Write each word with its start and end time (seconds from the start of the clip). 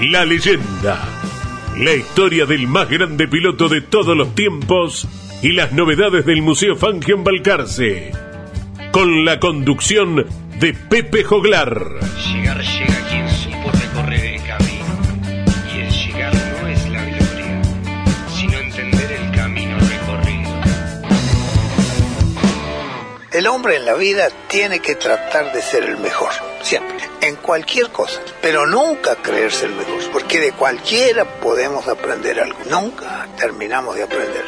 la 0.00 0.24
leyenda. 0.24 0.98
La 1.76 1.94
historia 1.94 2.46
del 2.46 2.66
más 2.66 2.88
grande 2.88 3.28
piloto 3.28 3.68
de 3.68 3.80
todos 3.80 4.16
los 4.16 4.34
tiempos 4.34 5.06
y 5.42 5.52
las 5.52 5.72
novedades 5.72 6.24
del 6.26 6.42
Museo 6.42 6.76
Fangio 6.76 7.16
en 7.16 7.24
Balcarce. 7.24 8.12
Con 8.90 9.24
la 9.24 9.40
conducción 9.40 10.26
de 10.58 10.72
Pepe 10.72 11.24
Joglar. 11.24 12.00
Llegar 12.32 12.60
llega 12.62 13.08
quien 13.08 13.28
supo 13.28 13.70
recorrer 13.72 14.24
el 14.24 14.42
camino. 14.42 14.84
Y 15.74 15.80
el 15.80 15.90
llegar 15.90 16.34
no 16.34 16.68
es 16.68 16.88
la 16.88 17.04
gloria, 17.04 17.62
sino 18.36 18.58
entender 18.58 19.12
el 19.12 19.30
camino 19.32 19.78
recorrido. 19.78 20.60
El 23.32 23.46
hombre 23.48 23.76
en 23.76 23.84
la 23.84 23.94
vida 23.94 24.28
tiene 24.48 24.80
que 24.80 24.94
tratar 24.94 25.52
de 25.52 25.60
ser 25.60 25.84
el 25.84 25.98
mejor, 25.98 26.30
siempre, 26.62 26.93
en 27.26 27.36
cualquier 27.36 27.90
cosa, 27.90 28.20
pero 28.42 28.66
nunca 28.66 29.16
creerse 29.16 29.66
el 29.66 29.72
mejor, 29.72 29.98
porque 30.12 30.40
de 30.40 30.52
cualquiera 30.52 31.24
podemos 31.40 31.88
aprender 31.88 32.38
algo, 32.40 32.58
nunca 32.70 33.28
terminamos 33.38 33.96
de 33.96 34.02
aprender. 34.02 34.44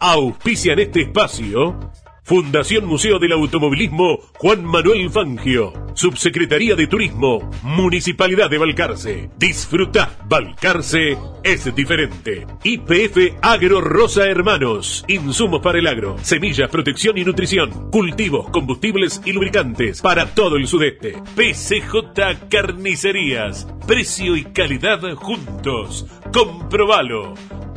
Auspician 0.00 0.78
este 0.78 1.02
espacio 1.02 1.78
Fundación 2.22 2.86
Museo 2.86 3.20
del 3.20 3.32
Automovilismo 3.32 4.18
Juan 4.38 4.64
Manuel 4.64 5.10
Fangio, 5.10 5.72
Subsecretaría 5.96 6.74
de 6.74 6.86
Turismo, 6.86 7.50
Municipalidad 7.62 8.50
de 8.50 8.58
Balcarce. 8.58 9.30
Disfruta, 9.38 10.18
Balcarce 10.28 11.16
es 11.42 11.74
diferente. 11.74 12.46
IPF 12.62 13.38
Agro 13.40 13.80
Rosa 13.80 14.26
Hermanos, 14.26 15.06
insumos 15.08 15.62
para 15.62 15.78
el 15.78 15.86
agro, 15.86 16.16
semillas, 16.20 16.68
protección 16.68 17.16
y 17.16 17.24
nutrición, 17.24 17.90
cultivos, 17.90 18.50
combustibles 18.50 19.22
y 19.24 19.32
lubricantes 19.32 20.02
para 20.02 20.26
todo 20.34 20.56
el 20.56 20.66
sudeste. 20.66 21.14
PCJ 21.34 22.46
Carnicerías, 22.50 23.66
precio 23.86 24.36
y 24.36 24.44
calidad 24.44 25.00
juntos. 25.14 26.06
Comprobalo. 26.30 27.32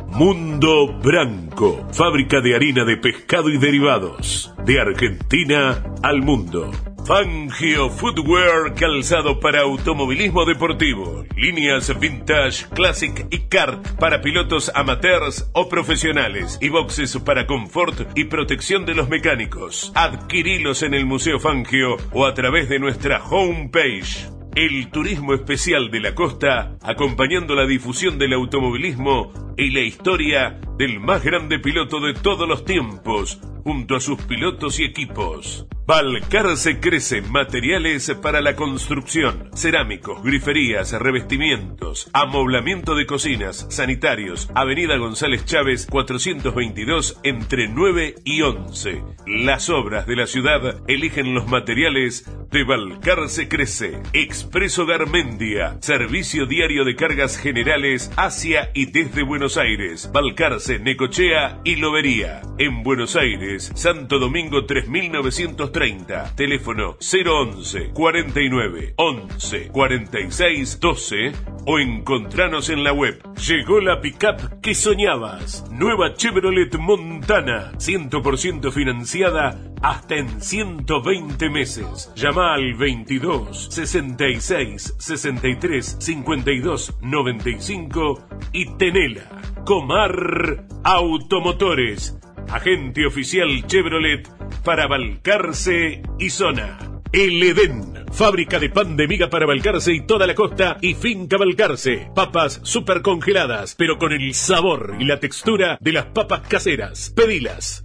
Mundo 0.08 0.98
Branco, 1.02 1.88
fábrica 1.92 2.42
de 2.42 2.54
harina 2.54 2.84
de 2.84 2.96
pescado 2.96 3.48
y 3.48 3.58
derivados, 3.58 4.52
de 4.66 4.80
Argentina 4.80 5.84
al 6.02 6.20
mundo. 6.20 6.70
Fangio 7.06 7.90
Footwear, 7.90 8.74
calzado 8.74 9.40
para 9.40 9.62
automovilismo 9.62 10.44
deportivo, 10.44 11.24
líneas 11.36 11.98
vintage, 11.98 12.66
classic 12.74 13.26
y 13.30 13.38
kart 13.48 13.84
para 13.98 14.20
pilotos 14.20 14.70
amateurs 14.74 15.50
o 15.52 15.68
profesionales 15.68 16.58
y 16.60 16.68
boxes 16.68 17.16
para 17.18 17.46
confort 17.46 18.16
y 18.16 18.24
protección 18.24 18.86
de 18.86 18.94
los 18.94 19.08
mecánicos. 19.08 19.92
Adquirilos 19.94 20.82
en 20.82 20.94
el 20.94 21.06
Museo 21.06 21.40
Fangio 21.40 21.96
o 22.12 22.26
a 22.26 22.34
través 22.34 22.68
de 22.68 22.78
nuestra 22.78 23.22
homepage. 23.24 24.28
El 24.54 24.90
turismo 24.90 25.34
especial 25.34 25.90
de 25.90 26.00
la 26.00 26.14
costa, 26.14 26.76
acompañando 26.82 27.54
la 27.54 27.66
difusión 27.66 28.18
del 28.18 28.32
automovilismo 28.32 29.32
y 29.56 29.70
la 29.70 29.80
historia 29.80 30.60
del 30.80 30.98
más 30.98 31.22
grande 31.22 31.58
piloto 31.58 32.00
de 32.00 32.14
todos 32.14 32.48
los 32.48 32.64
tiempos, 32.64 33.38
junto 33.64 33.96
a 33.96 34.00
sus 34.00 34.18
pilotos 34.22 34.80
y 34.80 34.84
equipos. 34.84 35.66
Balcarce 35.86 36.78
crece 36.78 37.20
materiales 37.20 38.10
para 38.22 38.40
la 38.40 38.54
construcción, 38.54 39.50
cerámicos, 39.54 40.22
griferías, 40.22 40.92
revestimientos, 40.92 42.08
amoblamiento 42.12 42.94
de 42.94 43.06
cocinas, 43.06 43.66
sanitarios, 43.70 44.48
Avenida 44.54 44.96
González 44.96 45.44
Chávez 45.44 45.86
422 45.90 47.18
entre 47.24 47.68
9 47.68 48.14
y 48.24 48.42
11. 48.42 49.02
Las 49.26 49.68
obras 49.68 50.06
de 50.06 50.16
la 50.16 50.26
ciudad 50.26 50.80
eligen 50.86 51.34
los 51.34 51.48
materiales 51.48 52.24
de 52.50 52.64
Balcarce 52.64 53.48
Crece. 53.48 54.00
Expreso 54.12 54.86
Garmendia, 54.86 55.76
servicio 55.80 56.46
diario 56.46 56.84
de 56.84 56.94
cargas 56.94 57.36
generales 57.36 58.12
hacia 58.16 58.70
y 58.74 58.86
desde 58.86 59.24
Buenos 59.24 59.56
Aires, 59.56 60.10
Balcarce, 60.12 60.69
Necochea 60.78 61.60
y 61.64 61.76
Lobería. 61.76 62.42
En 62.58 62.82
Buenos 62.82 63.16
Aires, 63.16 63.72
Santo 63.74 64.18
Domingo 64.18 64.64
3930, 64.64 66.34
teléfono 66.36 66.96
011 67.00 67.90
49 67.92 68.94
11 68.96 69.68
46 69.68 70.80
12 70.80 71.32
o 71.66 71.78
encontranos 71.78 72.70
en 72.70 72.84
la 72.84 72.92
web. 72.92 73.20
Llegó 73.36 73.80
la 73.80 74.00
pickup 74.00 74.60
que 74.60 74.74
soñabas. 74.74 75.64
Nueva 75.70 76.14
Chevrolet 76.14 76.76
Montana, 76.78 77.72
100% 77.72 78.70
financiada 78.70 79.58
hasta 79.82 80.16
en 80.16 80.40
120 80.40 81.48
meses. 81.50 82.12
Llama 82.14 82.54
al 82.54 82.74
22 82.74 83.68
66 83.70 84.94
63 84.98 85.96
52 85.98 86.94
95 87.00 88.28
y 88.52 88.66
tenela. 88.76 89.39
Comar 89.64 90.64
Automotores. 90.82 92.16
Agente 92.48 93.06
oficial 93.06 93.66
Chevrolet 93.66 94.28
para 94.64 94.86
Balcarce 94.86 96.02
y 96.18 96.30
zona. 96.30 96.78
El 97.12 97.42
Edén, 97.42 98.06
fábrica 98.12 98.58
de 98.58 98.70
pan 98.70 98.96
de 98.96 99.08
miga 99.08 99.28
para 99.28 99.46
Balcarce 99.46 99.92
y 99.92 100.06
toda 100.06 100.26
la 100.26 100.34
costa 100.34 100.78
y 100.80 100.94
finca 100.94 101.36
Balcarce. 101.36 102.10
Papas 102.14 102.60
super 102.62 103.02
congeladas, 103.02 103.74
pero 103.76 103.98
con 103.98 104.12
el 104.12 104.34
sabor 104.34 104.96
y 104.98 105.04
la 105.04 105.20
textura 105.20 105.78
de 105.80 105.92
las 105.92 106.06
papas 106.06 106.42
caseras. 106.48 107.12
Pedilas. 107.14 107.84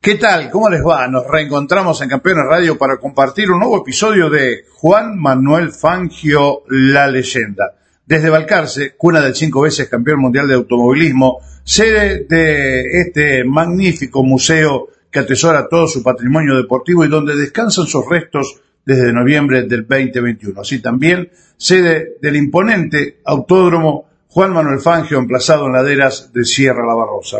¿Qué 0.00 0.14
tal? 0.14 0.48
¿Cómo 0.48 0.70
les 0.70 0.80
va? 0.80 1.08
Nos 1.08 1.26
reencontramos 1.26 2.00
en 2.00 2.08
Campeones 2.08 2.44
Radio 2.48 2.78
para 2.78 2.98
compartir 2.98 3.50
un 3.50 3.58
nuevo 3.58 3.78
episodio 3.78 4.30
de 4.30 4.62
Juan 4.74 5.18
Manuel 5.18 5.72
Fangio, 5.72 6.62
la 6.68 7.08
leyenda. 7.08 7.74
Desde 8.06 8.30
Balcarce, 8.30 8.94
cuna 8.96 9.20
del 9.20 9.34
cinco 9.34 9.62
veces 9.62 9.88
campeón 9.88 10.20
mundial 10.20 10.46
de 10.46 10.54
automovilismo, 10.54 11.40
sede 11.64 12.26
de 12.28 13.00
este 13.00 13.42
magnífico 13.42 14.22
museo 14.22 14.86
que 15.10 15.18
atesora 15.18 15.68
todo 15.68 15.88
su 15.88 16.00
patrimonio 16.00 16.56
deportivo 16.56 17.04
y 17.04 17.08
donde 17.08 17.34
descansan 17.34 17.86
sus 17.86 18.08
restos 18.08 18.60
desde 18.86 19.12
noviembre 19.12 19.64
del 19.64 19.84
2021. 19.84 20.60
Así 20.60 20.80
también, 20.80 21.28
sede 21.56 22.18
del 22.22 22.36
imponente 22.36 23.18
autódromo 23.24 24.08
Juan 24.28 24.52
Manuel 24.52 24.78
Fangio, 24.78 25.18
emplazado 25.18 25.66
en 25.66 25.72
laderas 25.72 26.32
de 26.32 26.44
Sierra 26.44 26.86
La 26.86 26.94
Barrosa. 26.94 27.38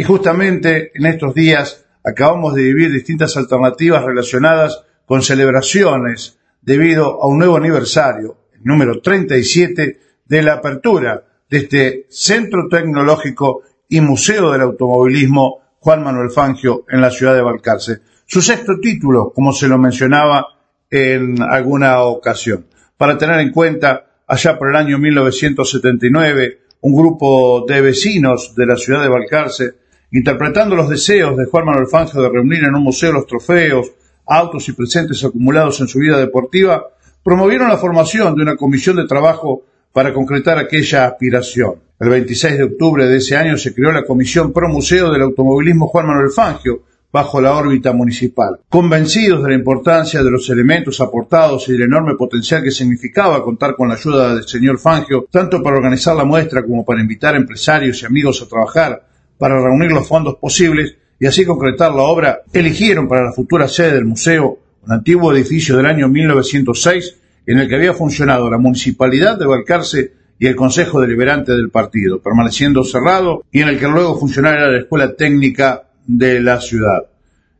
Y 0.00 0.02
justamente 0.02 0.92
en 0.94 1.04
estos 1.04 1.34
días 1.34 1.84
acabamos 2.02 2.54
de 2.54 2.62
vivir 2.62 2.90
distintas 2.90 3.36
alternativas 3.36 4.02
relacionadas 4.02 4.82
con 5.04 5.20
celebraciones 5.20 6.38
debido 6.62 7.22
a 7.22 7.26
un 7.26 7.38
nuevo 7.38 7.58
aniversario, 7.58 8.46
el 8.54 8.64
número 8.64 9.02
37, 9.02 10.00
de 10.24 10.42
la 10.42 10.54
apertura 10.54 11.22
de 11.50 11.58
este 11.58 12.06
Centro 12.08 12.66
Tecnológico 12.66 13.60
y 13.90 14.00
Museo 14.00 14.52
del 14.52 14.62
Automovilismo 14.62 15.76
Juan 15.80 16.02
Manuel 16.02 16.30
Fangio 16.30 16.86
en 16.88 17.02
la 17.02 17.10
ciudad 17.10 17.34
de 17.34 17.42
Balcarce. 17.42 18.00
Su 18.24 18.40
sexto 18.40 18.80
título, 18.80 19.34
como 19.34 19.52
se 19.52 19.68
lo 19.68 19.76
mencionaba 19.76 20.46
en 20.88 21.42
alguna 21.42 22.00
ocasión. 22.04 22.68
Para 22.96 23.18
tener 23.18 23.38
en 23.40 23.52
cuenta, 23.52 24.22
allá 24.26 24.58
por 24.58 24.70
el 24.70 24.76
año 24.76 24.96
1979, 24.96 26.60
un 26.80 26.96
grupo 26.96 27.66
de 27.68 27.82
vecinos 27.82 28.54
de 28.56 28.64
la 28.64 28.76
ciudad 28.76 29.02
de 29.02 29.08
Balcarce, 29.10 29.79
interpretando 30.12 30.76
los 30.76 30.88
deseos 30.88 31.36
de 31.36 31.46
Juan 31.46 31.66
Manuel 31.66 31.86
Fangio 31.86 32.20
de 32.20 32.28
reunir 32.28 32.64
en 32.64 32.74
un 32.74 32.82
museo 32.82 33.12
los 33.12 33.26
trofeos, 33.26 33.92
autos 34.26 34.68
y 34.68 34.72
presentes 34.72 35.24
acumulados 35.24 35.80
en 35.80 35.88
su 35.88 35.98
vida 35.98 36.18
deportiva, 36.18 36.84
promovieron 37.22 37.68
la 37.68 37.78
formación 37.78 38.34
de 38.34 38.42
una 38.42 38.56
comisión 38.56 38.96
de 38.96 39.06
trabajo 39.06 39.64
para 39.92 40.12
concretar 40.12 40.58
aquella 40.58 41.06
aspiración. 41.06 41.74
El 41.98 42.08
26 42.08 42.56
de 42.56 42.64
octubre 42.64 43.06
de 43.06 43.16
ese 43.18 43.36
año 43.36 43.58
se 43.58 43.74
creó 43.74 43.92
la 43.92 44.04
Comisión 44.04 44.52
Pro 44.52 44.68
Museo 44.68 45.10
del 45.10 45.22
Automovilismo 45.22 45.88
Juan 45.88 46.06
Manuel 46.06 46.30
Fangio, 46.30 46.82
bajo 47.12 47.40
la 47.40 47.54
órbita 47.54 47.92
municipal. 47.92 48.60
Convencidos 48.68 49.42
de 49.42 49.50
la 49.50 49.56
importancia 49.56 50.22
de 50.22 50.30
los 50.30 50.48
elementos 50.48 51.00
aportados 51.00 51.68
y 51.68 51.72
del 51.72 51.82
enorme 51.82 52.14
potencial 52.14 52.62
que 52.62 52.70
significaba 52.70 53.42
contar 53.42 53.74
con 53.74 53.88
la 53.88 53.94
ayuda 53.94 54.34
del 54.34 54.46
señor 54.46 54.78
Fangio, 54.78 55.26
tanto 55.30 55.62
para 55.62 55.76
organizar 55.76 56.14
la 56.16 56.24
muestra 56.24 56.62
como 56.62 56.84
para 56.84 57.00
invitar 57.00 57.34
empresarios 57.34 58.02
y 58.02 58.06
amigos 58.06 58.40
a 58.42 58.48
trabajar, 58.48 59.09
para 59.40 59.58
reunir 59.58 59.90
los 59.90 60.06
fondos 60.06 60.36
posibles 60.36 60.94
y 61.18 61.26
así 61.26 61.46
concretar 61.46 61.92
la 61.94 62.02
obra, 62.02 62.42
eligieron 62.52 63.08
para 63.08 63.24
la 63.24 63.32
futura 63.32 63.68
sede 63.68 63.94
del 63.94 64.04
museo 64.04 64.58
un 64.82 64.92
antiguo 64.92 65.32
edificio 65.32 65.78
del 65.78 65.86
año 65.86 66.08
1906 66.08 67.16
en 67.46 67.58
el 67.58 67.66
que 67.66 67.74
había 67.74 67.94
funcionado 67.94 68.50
la 68.50 68.58
municipalidad 68.58 69.38
de 69.38 69.46
Balcarce 69.46 70.12
y 70.38 70.46
el 70.46 70.54
Consejo 70.54 71.00
Deliberante 71.00 71.52
del 71.52 71.70
partido, 71.70 72.20
permaneciendo 72.20 72.84
cerrado 72.84 73.42
y 73.50 73.62
en 73.62 73.68
el 73.68 73.78
que 73.78 73.88
luego 73.88 74.18
funcionara 74.18 74.68
la 74.68 74.78
Escuela 74.78 75.14
Técnica 75.14 75.84
de 76.06 76.40
la 76.40 76.60
ciudad. 76.60 77.06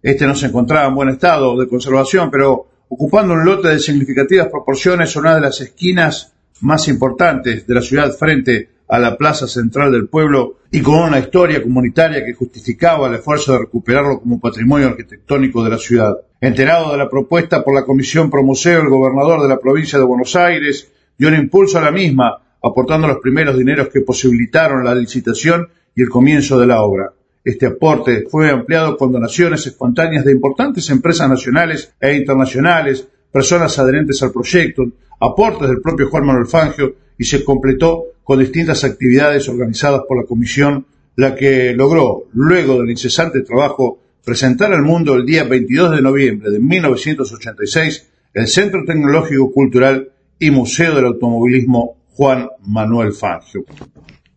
Este 0.03 0.27
no 0.27 0.35
se 0.35 0.47
encontraba 0.47 0.87
en 0.87 0.94
buen 0.94 1.09
estado 1.09 1.59
de 1.59 1.67
conservación, 1.67 2.31
pero 2.31 2.69
ocupando 2.91 3.32
un 3.32 3.44
lote 3.44 3.69
de 3.69 3.79
significativas 3.79 4.49
proporciones 4.49 5.17
una 5.17 5.35
de 5.35 5.41
las 5.41 5.59
esquinas 5.62 6.35
más 6.61 6.88
importantes 6.88 7.67
de 7.67 7.75
la 7.75 7.81
ciudad 7.81 8.12
frente 8.12 8.69
a 8.90 8.98
la 8.98 9.16
plaza 9.16 9.46
central 9.46 9.92
del 9.92 10.08
pueblo 10.08 10.56
y 10.72 10.82
con 10.82 10.96
una 10.96 11.20
historia 11.20 11.62
comunitaria 11.62 12.25
que 12.25 12.34
justificaba 12.34 13.06
el 13.06 13.14
esfuerzo 13.14 13.52
de 13.52 13.60
recuperarlo 13.60 14.20
como 14.20 14.40
patrimonio 14.40 14.88
arquitectónico 14.88 15.62
de 15.62 15.70
la 15.70 15.78
ciudad. 15.78 16.16
Enterado 16.40 16.90
de 16.90 16.98
la 16.98 17.08
propuesta 17.08 17.62
por 17.62 17.72
la 17.72 17.84
Comisión 17.84 18.31
Promuseo, 18.31 18.81
el 18.81 18.88
gobernador 18.88 19.42
de 19.42 19.48
la 19.48 19.60
provincia 19.60 19.96
de 19.96 20.04
Buenos 20.04 20.34
Aires 20.34 20.90
dio 21.16 21.28
un 21.28 21.37
impulso 21.37 21.78
a 21.78 21.82
la 21.82 21.92
misma, 21.92 22.37
aportando 22.60 23.06
los 23.06 23.19
primeros 23.19 23.56
dineros 23.56 23.90
que 23.90 24.00
posibilitaron 24.00 24.84
la 24.84 24.94
licitación 24.94 25.69
y 25.94 26.02
el 26.02 26.08
comienzo 26.08 26.58
de 26.58 26.66
la 26.66 26.82
obra. 26.82 27.12
Este 27.44 27.66
aporte 27.66 28.26
fue 28.28 28.50
ampliado 28.50 28.96
con 28.96 29.12
donaciones 29.12 29.64
espontáneas 29.69 30.25
de 30.25 30.32
importantes 30.32 30.90
empresas 30.90 31.28
nacionales 31.28 31.94
e 32.00 32.14
internacionales, 32.14 33.06
personas 33.31 33.78
adherentes 33.78 34.20
al 34.25 34.32
proyecto, 34.32 34.84
aportes 35.20 35.69
del 35.69 35.81
propio 35.81 36.08
Juan 36.08 36.26
Manuel 36.26 36.46
Fangio 36.46 36.94
y 37.16 37.25
se 37.25 37.44
completó 37.44 38.04
con 38.31 38.38
distintas 38.38 38.85
actividades 38.85 39.49
organizadas 39.49 40.03
por 40.06 40.17
la 40.17 40.25
Comisión, 40.25 40.87
la 41.17 41.35
que 41.35 41.75
logró, 41.75 42.29
luego 42.32 42.79
del 42.79 42.91
incesante 42.91 43.41
trabajo, 43.41 43.99
presentar 44.25 44.73
al 44.73 44.82
mundo 44.82 45.17
el 45.17 45.27
día 45.27 45.43
22 45.43 45.97
de 45.97 46.00
noviembre 46.00 46.53
de 46.53 46.61
1986 46.61 48.09
el 48.32 48.47
Centro 48.47 48.85
Tecnológico 48.87 49.50
Cultural 49.50 50.12
y 50.38 50.53
Museo 50.53 50.94
del 50.94 51.06
Automovilismo 51.06 51.97
Juan 52.11 52.47
Manuel 52.67 53.15
Fangio. 53.15 53.65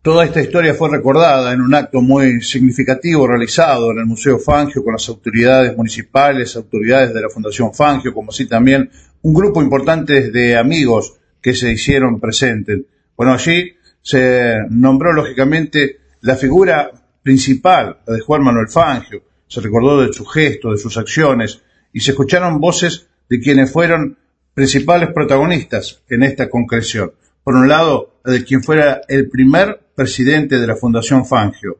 Toda 0.02 0.24
esta 0.24 0.42
historia 0.42 0.74
fue 0.74 0.90
recordada 0.90 1.52
en 1.52 1.60
un 1.60 1.72
acto 1.72 2.00
muy 2.00 2.40
significativo 2.40 3.28
realizado 3.28 3.92
en 3.92 3.98
el 3.98 4.06
Museo 4.06 4.40
Fangio 4.40 4.82
con 4.82 4.94
las 4.94 5.08
autoridades 5.08 5.76
municipales, 5.76 6.56
autoridades 6.56 7.14
de 7.14 7.20
la 7.20 7.28
Fundación 7.28 7.72
Fangio, 7.72 8.12
como 8.12 8.32
así 8.32 8.46
también 8.46 8.90
un 9.22 9.32
grupo 9.32 9.62
importante 9.62 10.32
de 10.32 10.56
amigos 10.56 11.14
que 11.40 11.54
se 11.54 11.70
hicieron 11.70 12.18
presentes. 12.18 12.80
Bueno, 13.16 13.34
allí 13.34 13.73
se 14.04 14.58
nombró 14.68 15.14
lógicamente 15.14 16.00
la 16.20 16.36
figura 16.36 16.90
principal, 17.22 18.00
la 18.06 18.14
de 18.14 18.20
Juan 18.20 18.42
Manuel 18.42 18.68
Fangio, 18.68 19.22
se 19.48 19.62
recordó 19.62 20.02
de 20.02 20.12
su 20.12 20.26
gesto, 20.26 20.72
de 20.72 20.78
sus 20.78 20.98
acciones, 20.98 21.62
y 21.90 22.00
se 22.00 22.10
escucharon 22.10 22.60
voces 22.60 23.08
de 23.30 23.40
quienes 23.40 23.72
fueron 23.72 24.18
principales 24.52 25.08
protagonistas 25.14 26.02
en 26.10 26.22
esta 26.22 26.50
concreción. 26.50 27.12
Por 27.42 27.56
un 27.56 27.66
lado, 27.66 28.20
la 28.24 28.34
de 28.34 28.44
quien 28.44 28.62
fuera 28.62 29.00
el 29.08 29.30
primer 29.30 29.80
presidente 29.94 30.58
de 30.58 30.66
la 30.66 30.76
Fundación 30.76 31.24
Fangio, 31.24 31.78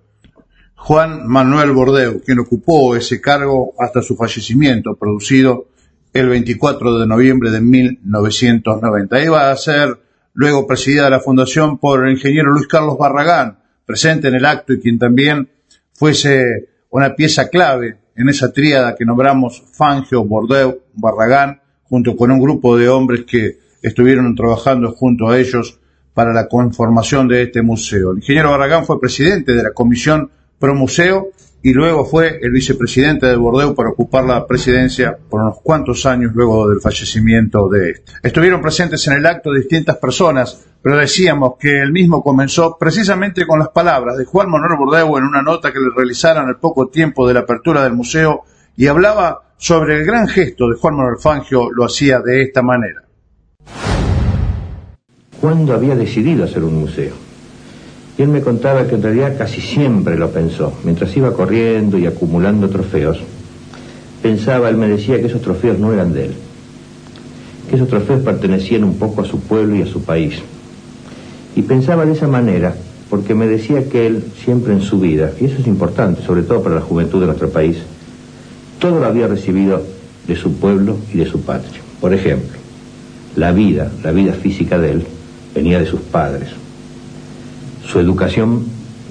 Juan 0.76 1.26
Manuel 1.26 1.72
Bordeu, 1.72 2.22
quien 2.24 2.38
ocupó 2.38 2.96
ese 2.96 3.20
cargo 3.20 3.74
hasta 3.78 4.00
su 4.00 4.16
fallecimiento, 4.16 4.96
producido 4.96 5.68
el 6.14 6.28
24 6.28 7.00
de 7.00 7.06
noviembre 7.06 7.50
de 7.50 7.60
1990. 7.60 9.22
Iba 9.22 9.50
a 9.50 9.56
ser 9.56 10.03
luego 10.34 10.66
presidida 10.66 11.08
la 11.08 11.20
fundación 11.20 11.78
por 11.78 12.04
el 12.04 12.12
ingeniero 12.12 12.50
Luis 12.50 12.66
Carlos 12.66 12.98
Barragán, 12.98 13.58
presente 13.86 14.28
en 14.28 14.34
el 14.34 14.44
acto 14.44 14.72
y 14.72 14.80
quien 14.80 14.98
también 14.98 15.48
fuese 15.92 16.68
una 16.90 17.14
pieza 17.14 17.48
clave 17.48 17.98
en 18.16 18.28
esa 18.28 18.52
tríada 18.52 18.94
que 18.94 19.04
nombramos 19.04 19.62
Fangio, 19.72 20.24
Bordeu, 20.24 20.80
Barragán, 20.94 21.60
junto 21.84 22.16
con 22.16 22.30
un 22.30 22.40
grupo 22.40 22.76
de 22.76 22.88
hombres 22.88 23.24
que 23.24 23.58
estuvieron 23.82 24.34
trabajando 24.34 24.92
junto 24.92 25.28
a 25.28 25.38
ellos 25.38 25.78
para 26.12 26.32
la 26.32 26.48
conformación 26.48 27.28
de 27.28 27.42
este 27.42 27.62
museo. 27.62 28.12
El 28.12 28.18
ingeniero 28.18 28.50
Barragán 28.50 28.84
fue 28.84 29.00
presidente 29.00 29.52
de 29.52 29.62
la 29.62 29.72
Comisión 29.72 30.30
Pro 30.58 30.74
Museo 30.74 31.28
y 31.64 31.72
luego 31.72 32.04
fue 32.04 32.38
el 32.42 32.52
vicepresidente 32.52 33.26
de 33.26 33.36
Bordeaux 33.36 33.74
para 33.74 33.88
ocupar 33.88 34.22
la 34.24 34.46
presidencia 34.46 35.16
por 35.30 35.40
unos 35.40 35.60
cuantos 35.62 36.04
años 36.04 36.32
luego 36.34 36.68
del 36.68 36.78
fallecimiento 36.78 37.70
de 37.70 37.90
este. 37.90 38.12
Estuvieron 38.22 38.60
presentes 38.60 39.06
en 39.08 39.14
el 39.14 39.24
acto 39.24 39.50
distintas 39.50 39.96
personas, 39.96 40.62
pero 40.82 40.98
decíamos 40.98 41.54
que 41.58 41.80
el 41.80 41.90
mismo 41.90 42.22
comenzó 42.22 42.76
precisamente 42.78 43.46
con 43.46 43.58
las 43.58 43.70
palabras 43.70 44.18
de 44.18 44.26
Juan 44.26 44.50
Manuel 44.50 44.78
Bordeaux 44.78 45.18
en 45.18 45.24
una 45.24 45.40
nota 45.40 45.72
que 45.72 45.80
le 45.80 45.88
realizaron 45.96 46.46
al 46.46 46.58
poco 46.58 46.88
tiempo 46.88 47.26
de 47.26 47.32
la 47.32 47.40
apertura 47.40 47.82
del 47.82 47.94
museo 47.94 48.42
y 48.76 48.86
hablaba 48.86 49.54
sobre 49.56 49.98
el 49.98 50.04
gran 50.04 50.28
gesto 50.28 50.68
de 50.68 50.76
Juan 50.76 50.96
Manuel 50.96 51.16
Fangio, 51.18 51.70
lo 51.72 51.86
hacía 51.86 52.20
de 52.20 52.42
esta 52.42 52.60
manera 52.60 53.04
cuándo 55.44 55.74
había 55.74 55.94
decidido 55.94 56.44
hacer 56.44 56.64
un 56.64 56.80
museo. 56.80 57.23
Y 58.16 58.22
él 58.22 58.28
me 58.28 58.40
contaba 58.40 58.86
que 58.86 58.94
en 58.94 59.02
realidad 59.02 59.36
casi 59.36 59.60
siempre 59.60 60.16
lo 60.16 60.30
pensó. 60.30 60.72
Mientras 60.84 61.16
iba 61.16 61.32
corriendo 61.32 61.98
y 61.98 62.06
acumulando 62.06 62.68
trofeos, 62.68 63.18
pensaba, 64.22 64.68
él 64.68 64.76
me 64.76 64.88
decía 64.88 65.20
que 65.20 65.26
esos 65.26 65.42
trofeos 65.42 65.78
no 65.78 65.92
eran 65.92 66.12
de 66.12 66.26
él, 66.26 66.32
que 67.68 67.76
esos 67.76 67.88
trofeos 67.88 68.22
pertenecían 68.22 68.84
un 68.84 68.96
poco 68.96 69.22
a 69.22 69.24
su 69.24 69.40
pueblo 69.40 69.76
y 69.76 69.82
a 69.82 69.86
su 69.86 70.02
país. 70.02 70.36
Y 71.56 71.62
pensaba 71.62 72.06
de 72.06 72.12
esa 72.12 72.28
manera 72.28 72.74
porque 73.10 73.34
me 73.34 73.46
decía 73.46 73.88
que 73.88 74.06
él 74.06 74.24
siempre 74.44 74.72
en 74.72 74.80
su 74.80 74.98
vida, 74.98 75.32
y 75.40 75.44
eso 75.44 75.58
es 75.60 75.66
importante, 75.66 76.22
sobre 76.22 76.42
todo 76.42 76.62
para 76.62 76.76
la 76.76 76.80
juventud 76.80 77.20
de 77.20 77.26
nuestro 77.26 77.50
país, 77.50 77.78
todo 78.78 78.98
lo 78.98 79.06
había 79.06 79.26
recibido 79.26 79.82
de 80.26 80.36
su 80.36 80.54
pueblo 80.54 80.96
y 81.12 81.18
de 81.18 81.26
su 81.26 81.40
patria. 81.42 81.80
Por 82.00 82.14
ejemplo, 82.14 82.58
la 83.36 83.52
vida, 83.52 83.90
la 84.02 84.10
vida 84.10 84.32
física 84.32 84.78
de 84.78 84.92
él, 84.92 85.04
venía 85.54 85.78
de 85.78 85.86
sus 85.86 86.00
padres. 86.00 86.48
Su 87.94 88.00
educación, 88.00 88.64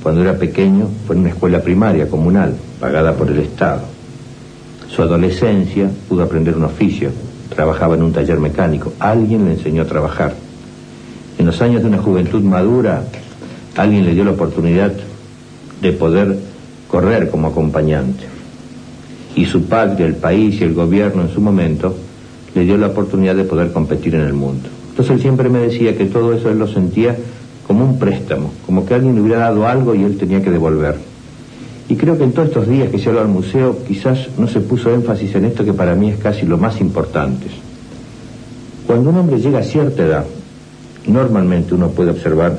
cuando 0.04 0.24
era 0.24 0.38
pequeño, 0.38 0.90
fue 1.08 1.16
en 1.16 1.22
una 1.22 1.30
escuela 1.30 1.62
primaria 1.62 2.10
comunal, 2.10 2.54
pagada 2.82 3.14
por 3.14 3.30
el 3.32 3.40
Estado. 3.40 3.80
Su 4.94 5.02
adolescencia 5.02 5.90
pudo 6.10 6.24
aprender 6.24 6.58
un 6.58 6.66
oficio, 6.66 7.10
trabajaba 7.48 7.96
en 7.96 8.04
un 8.04 8.12
taller 8.12 8.42
mecánico, 8.42 8.92
alguien 9.00 9.46
le 9.46 9.54
enseñó 9.54 9.84
a 9.84 9.86
trabajar. 9.86 10.34
En 11.38 11.46
los 11.46 11.62
años 11.62 11.82
de 11.82 11.88
una 11.88 12.00
juventud 12.00 12.42
madura, 12.42 13.06
alguien 13.78 14.06
le 14.06 14.14
dio 14.14 14.26
la 14.26 14.32
oportunidad 14.32 14.92
de 15.82 15.92
poder 15.94 16.38
correr 16.90 17.30
como 17.30 17.48
acompañante. 17.48 18.26
Y 19.38 19.46
su 19.46 19.64
padre, 19.64 20.06
el 20.06 20.16
país 20.16 20.60
y 20.60 20.66
el 20.66 20.74
gobierno 20.74 21.22
en 21.22 21.30
su 21.30 21.40
momento 21.40 21.96
le 22.54 22.66
dio 22.66 22.78
la 22.78 22.88
oportunidad 22.88 23.36
de 23.36 23.46
poder 23.46 23.72
competir 23.72 24.16
en 24.16 24.24
el 24.24 24.34
mundo. 24.34 24.68
Entonces 24.90 25.16
él 25.16 25.22
siempre 25.22 25.48
me 25.48 25.60
decía 25.60 25.96
que 25.98 26.04
todo 26.04 26.34
eso 26.34 26.50
él 26.50 26.60
lo 26.60 26.68
sentía 26.68 27.16
como 27.74 27.86
un 27.86 27.98
préstamo, 27.98 28.52
como 28.68 28.86
que 28.86 28.94
alguien 28.94 29.16
le 29.16 29.22
hubiera 29.22 29.40
dado 29.40 29.68
algo 29.68 29.96
y 29.96 30.04
él 30.04 30.16
tenía 30.16 30.44
que 30.44 30.52
devolver. 30.52 30.96
Y 31.90 31.96
creo 31.96 32.16
que 32.16 32.24
en 32.24 32.32
todos 32.32 32.50
estos 32.50 32.68
días 32.68 32.90
que 32.92 33.00
se 33.00 33.10
habla 33.10 33.22
al 33.22 33.30
museo 33.30 33.80
quizás 33.88 34.30
no 34.38 34.48
se 34.48 34.60
puso 34.60 34.94
énfasis 34.94 35.34
en 35.34 35.46
esto 35.46 35.66
que 35.66 35.74
para 35.74 35.96
mí 35.96 36.12
es 36.12 36.18
casi 36.18 36.46
lo 36.46 36.60
más 36.60 36.80
importante. 36.80 37.48
Cuando 38.86 39.10
un 39.10 39.18
hombre 39.18 39.40
llega 39.40 39.58
a 39.58 39.64
cierta 39.64 40.04
edad, 40.04 40.24
normalmente 41.08 41.74
uno 41.74 41.90
puede 41.90 42.12
observar, 42.12 42.56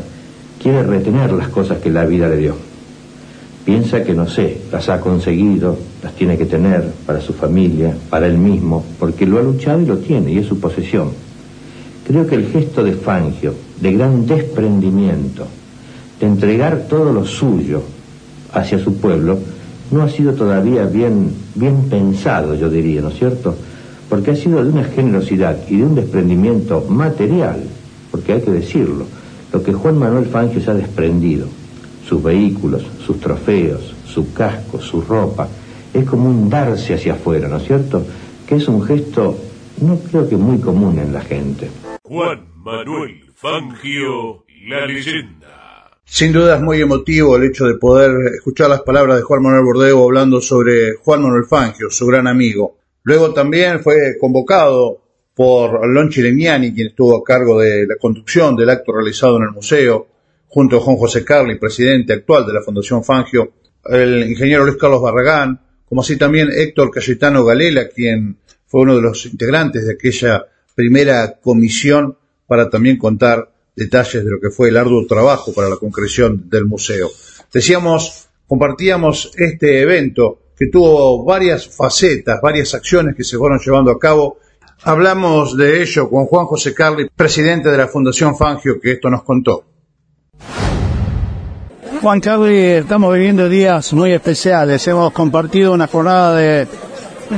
quiere 0.61 0.83
retener 0.83 1.30
las 1.33 1.47
cosas 1.47 1.78
que 1.78 1.90
la 1.90 2.04
vida 2.04 2.26
le 2.26 2.38
dio. 2.38 2.56
Piensa 3.64 4.02
que, 4.02 4.14
no 4.14 4.26
sé, 4.26 4.62
las 4.73 4.88
ha 4.88 4.99
conseguido, 4.99 5.78
las 6.02 6.12
tiene 6.14 6.37
que 6.37 6.47
tener 6.47 6.90
para 7.06 7.21
su 7.21 7.35
familia, 7.35 7.94
para 8.11 8.26
él 8.26 8.37
mismo, 8.37 8.85
porque 8.99 9.26
lo 9.26 9.38
ha 9.38 9.42
luchado 9.42 9.80
y 9.80 9.87
lo 9.87 9.99
tiene, 9.99 10.33
y 10.33 10.38
es 10.38 10.47
su 10.47 10.59
posesión. 10.59 11.11
Creo 12.07 12.27
que 12.27 12.35
el 12.35 12.47
gesto 12.49 12.85
de 12.85 12.93
Fangio, 12.93 13.55
de 13.81 13.93
gran 13.93 14.27
desprendimiento, 14.27 15.47
de 16.21 16.27
entregar 16.27 16.87
todo 16.89 17.13
lo 17.13 17.25
suyo 17.25 17.83
hacia 18.53 18.79
su 18.79 18.97
pueblo, 18.97 19.39
no 19.91 20.03
ha 20.03 20.09
sido 20.09 20.35
todavía 20.35 20.85
bien, 20.85 21.33
pensado, 21.89 22.55
yo 22.55 22.69
diría, 22.69 23.01
¿no 23.01 23.09
es 23.09 23.19
cierto? 23.19 23.55
Porque 24.09 24.33
ha 24.33 24.37
sido 24.37 24.63
de 24.63 24.71
una 24.71 24.85
generosidad 24.85 25.57
y 25.69 25.77
de 25.79 25.85
un 25.85 25.95
desprendimiento 25.95 26.85
material, 26.89 27.63
porque 28.11 28.35
hay 28.35 28.41
que 28.43 28.51
decirlo, 28.51 29.07
lo 29.53 29.63
que 29.63 29.73
Juan 29.73 29.99
Manuel 29.99 30.27
Fangio 30.27 30.61
se 30.61 30.71
ha 30.71 30.75
desprendido, 30.75 31.47
sus 32.07 32.23
vehículos, 32.23 32.83
sus 33.05 33.19
trofeos, 33.19 33.95
su 34.07 34.33
casco, 34.33 34.81
su 34.81 35.01
ropa, 35.01 35.49
es 35.93 36.05
como 36.05 36.29
un 36.29 36.51
darse 36.51 36.95
hacia 36.95 37.15
afuera, 37.15 37.49
¿no 37.49 37.57
es 37.57 37.65
cierto? 37.65 38.03
Que 38.47 38.57
es 38.57 38.69
un 38.69 38.83
gesto, 38.83 39.37
no 39.81 39.97
creo 39.97 40.29
que 40.29 40.37
muy 40.37 40.59
común 40.59 40.99
en 40.99 41.13
la 41.13 41.21
gente. 41.21 41.71
Juan 42.07 42.53
Manuel 42.57 43.33
Fangio, 43.35 44.45
la 44.69 44.85
leyenda. 44.85 45.91
Sin 46.05 46.35
duda 46.35 46.57
es 46.57 46.61
muy 46.61 46.83
emotivo 46.83 47.35
el 47.35 47.45
hecho 47.45 47.65
de 47.65 47.77
poder 47.77 48.35
escuchar 48.35 48.69
las 48.69 48.83
palabras 48.83 49.17
de 49.17 49.23
Juan 49.23 49.43
Manuel 49.43 49.65
Bordego 49.65 50.05
hablando 50.05 50.43
sobre 50.43 50.97
Juan 50.97 51.23
Manuel 51.23 51.47
Fangio, 51.47 51.89
su 51.89 52.07
gran 52.07 52.27
amigo. 52.27 52.77
Luego 53.05 53.33
también 53.33 53.81
fue 53.81 54.19
convocado 54.21 55.01
por 55.35 55.89
Lonchi 55.89 56.21
Legnani, 56.21 56.75
quien 56.75 56.89
estuvo 56.89 57.17
a 57.17 57.25
cargo 57.25 57.59
de 57.59 57.87
la 57.87 57.97
conducción 57.97 58.55
del 58.55 58.69
acto 58.69 58.93
realizado 58.93 59.39
en 59.39 59.45
el 59.45 59.53
museo, 59.53 60.07
junto 60.47 60.77
a 60.77 60.81
Juan 60.81 60.99
José 60.99 61.25
Carli, 61.25 61.59
presidente 61.59 62.13
actual 62.13 62.45
de 62.45 62.53
la 62.53 62.61
Fundación 62.61 63.03
Fangio, 63.03 63.55
el 63.87 64.31
ingeniero 64.31 64.67
Luis 64.67 64.77
Carlos 64.77 65.01
Barragán, 65.01 65.59
como 65.89 66.03
así 66.03 66.19
también 66.19 66.51
Héctor 66.53 66.91
Cayetano 66.91 67.47
Galela, 67.47 67.89
quien 67.89 68.37
fue 68.67 68.83
uno 68.83 68.95
de 68.95 69.01
los 69.01 69.25
integrantes 69.25 69.87
de 69.87 69.95
aquella 69.95 70.45
primera 70.75 71.38
comisión 71.40 72.16
para 72.47 72.69
también 72.69 72.99
contar 72.99 73.50
detalles 73.76 74.25
de 74.25 74.31
lo 74.31 74.40
que 74.40 74.50
fue 74.50 74.69
el 74.69 74.76
arduo 74.76 75.07
trabajo 75.07 75.52
para 75.52 75.69
la 75.69 75.76
concreción 75.76 76.49
del 76.49 76.64
museo. 76.64 77.11
Decíamos, 77.52 78.28
compartíamos 78.47 79.33
este 79.37 79.81
evento 79.81 80.40
que 80.57 80.66
tuvo 80.69 81.25
varias 81.25 81.69
facetas, 81.69 82.40
varias 82.40 82.75
acciones 82.75 83.16
que 83.16 83.25
se 83.25 83.37
fueron 83.37 83.59
llevando 83.59 83.90
a 83.90 83.99
cabo. 83.99 84.38
Hablamos 84.83 85.57
de 85.57 85.83
ello 85.83 86.09
con 86.11 86.26
Juan 86.26 86.47
José 86.47 86.75
Carli, 86.75 87.09
presidente 87.14 87.71
de 87.71 87.78
la 87.78 87.88
Fundación 87.88 88.37
Fangio, 88.37 88.81
que 88.81 88.93
esto 88.93 89.11
nos 89.11 89.23
contó. 89.25 89.64
Juan 92.00 92.21
Carlos, 92.21 92.50
estamos 92.50 93.14
viviendo 93.14 93.49
días 93.49 93.93
muy 93.95 94.12
especiales. 94.12 94.87
Hemos 94.87 95.12
compartido 95.12 95.73
una 95.73 95.87
jornada 95.87 96.37
de 96.37 96.69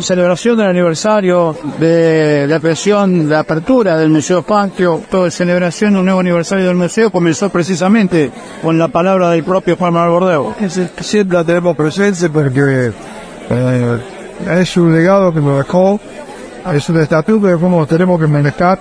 celebración 0.01 0.59
del 0.59 0.67
aniversario 0.69 1.57
de 1.79 2.47
la 2.47 2.61
presión, 2.61 3.29
la 3.29 3.41
apertura 3.41 3.97
del 3.97 4.11
Museo 4.11 4.43
Fangio, 4.43 5.03
toda 5.11 5.31
celebración 5.31 5.95
de 5.95 6.01
un 6.01 6.05
nuevo 6.05 6.21
aniversario 6.21 6.67
del 6.67 6.77
museo 6.77 7.11
comenzó 7.11 7.51
precisamente 7.51 8.31
con 8.63 8.79
la 8.79 8.89
palabra 8.89 9.31
del 9.31 9.45
propio 9.45 9.77
Juan 9.77 9.95
Manuel 9.95 10.11
Bordeo. 10.11 10.55
Siempre 11.01 11.39
la 11.39 11.45
tenemos 11.45 11.77
presente 11.77 12.29
porque 12.31 12.93
eh, 13.51 13.99
es 14.61 14.77
un 14.77 14.95
legado 14.95 15.33
que 15.33 15.41
nos 15.41 15.59
dejó, 15.59 16.01
es 16.75 16.89
un 16.89 17.01
estatuto 17.01 17.61
cómo 17.61 17.87
tenemos 17.87 18.21
que 18.21 18.27
manejar. 18.27 18.79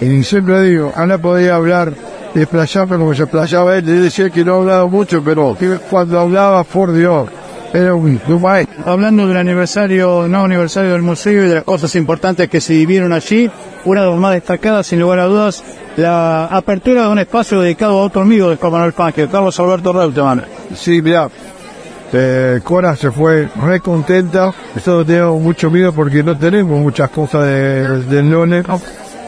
Y 0.00 0.22
siempre 0.22 0.62
digo, 0.62 0.92
Ana 0.96 1.18
podía 1.18 1.56
hablar 1.56 1.92
desplayarme 2.34 2.96
como 2.96 3.14
se 3.14 3.22
explayaba 3.22 3.76
él, 3.76 3.88
él 3.88 4.02
decía 4.02 4.30
que 4.30 4.44
no 4.44 4.56
hablaba 4.56 4.86
mucho, 4.86 5.22
pero 5.22 5.56
cuando 5.90 6.20
hablaba, 6.20 6.62
por 6.64 6.92
Dios, 6.92 7.28
Hablando 8.84 9.26
del 9.26 9.36
aniversario, 9.36 10.26
no 10.28 10.44
aniversario 10.44 10.92
del 10.92 11.02
museo 11.02 11.44
y 11.44 11.48
de 11.48 11.54
las 11.56 11.64
cosas 11.64 11.94
importantes 11.94 12.48
que 12.48 12.60
se 12.60 12.72
vivieron 12.72 13.12
allí, 13.12 13.50
una 13.84 14.02
de 14.02 14.10
las 14.10 14.18
más 14.18 14.32
destacadas, 14.32 14.86
sin 14.86 15.00
lugar 15.00 15.20
a 15.20 15.26
dudas, 15.26 15.62
la 15.96 16.46
apertura 16.46 17.02
de 17.02 17.08
un 17.08 17.18
espacio 17.18 17.60
dedicado 17.60 17.98
a 17.98 18.02
otro 18.02 18.22
amigo 18.22 18.50
de 18.50 18.56
Juan 18.56 18.72
Manuel 18.72 18.94
Carlos 18.94 19.60
Alberto 19.60 19.92
Reutemann. 19.92 20.44
Sí, 20.74 21.00
mira, 21.00 21.28
eh, 22.12 22.60
Cora 22.64 22.96
se 22.96 23.12
fue 23.12 23.48
re 23.62 23.80
contenta, 23.80 24.52
nosotros 24.74 25.06
teníamos 25.06 25.40
mucho 25.40 25.70
miedo 25.70 25.92
porque 25.92 26.22
no 26.24 26.36
tenemos 26.36 26.80
muchas 26.80 27.10
cosas 27.10 27.44
de, 27.46 28.02
del 28.04 28.30
Lone. 28.30 28.64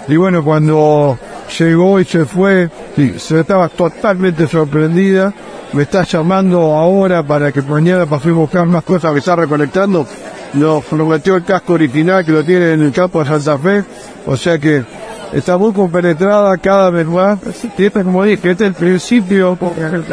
Y 0.08 0.16
bueno, 0.16 0.42
cuando 0.42 1.16
llegó 1.58 2.00
y 2.00 2.04
se 2.04 2.24
fue, 2.24 2.68
sí, 2.96 3.14
se 3.18 3.40
estaba 3.40 3.68
totalmente 3.68 4.46
sorprendida. 4.46 5.32
Me 5.72 5.84
está 5.84 6.04
llamando 6.04 6.60
ahora 6.60 7.22
para 7.22 7.50
que 7.50 7.62
mañana 7.62 8.04
pasemos 8.06 8.36
a 8.36 8.40
buscar 8.40 8.66
más 8.66 8.84
cosas 8.84 9.12
que 9.12 9.18
está 9.20 9.36
recolectando. 9.36 10.06
Nos 10.54 10.84
prometió 10.84 11.36
el 11.36 11.44
casco 11.44 11.74
original 11.74 12.24
que 12.24 12.32
lo 12.32 12.44
tiene 12.44 12.72
en 12.72 12.82
el 12.82 12.92
campo 12.92 13.20
de 13.20 13.30
Santa 13.30 13.58
Fe. 13.58 13.84
O 14.26 14.36
sea 14.36 14.58
que 14.58 14.84
está 15.32 15.56
muy 15.56 15.72
compenetrada 15.72 16.56
cada 16.58 16.90
vez 16.90 17.06
más. 17.06 17.38
Y 17.78 17.84
este, 17.84 18.04
como 18.04 18.24
dije, 18.24 18.50
este 18.50 18.64
es 18.64 18.68
el 18.68 18.74
principio 18.74 19.58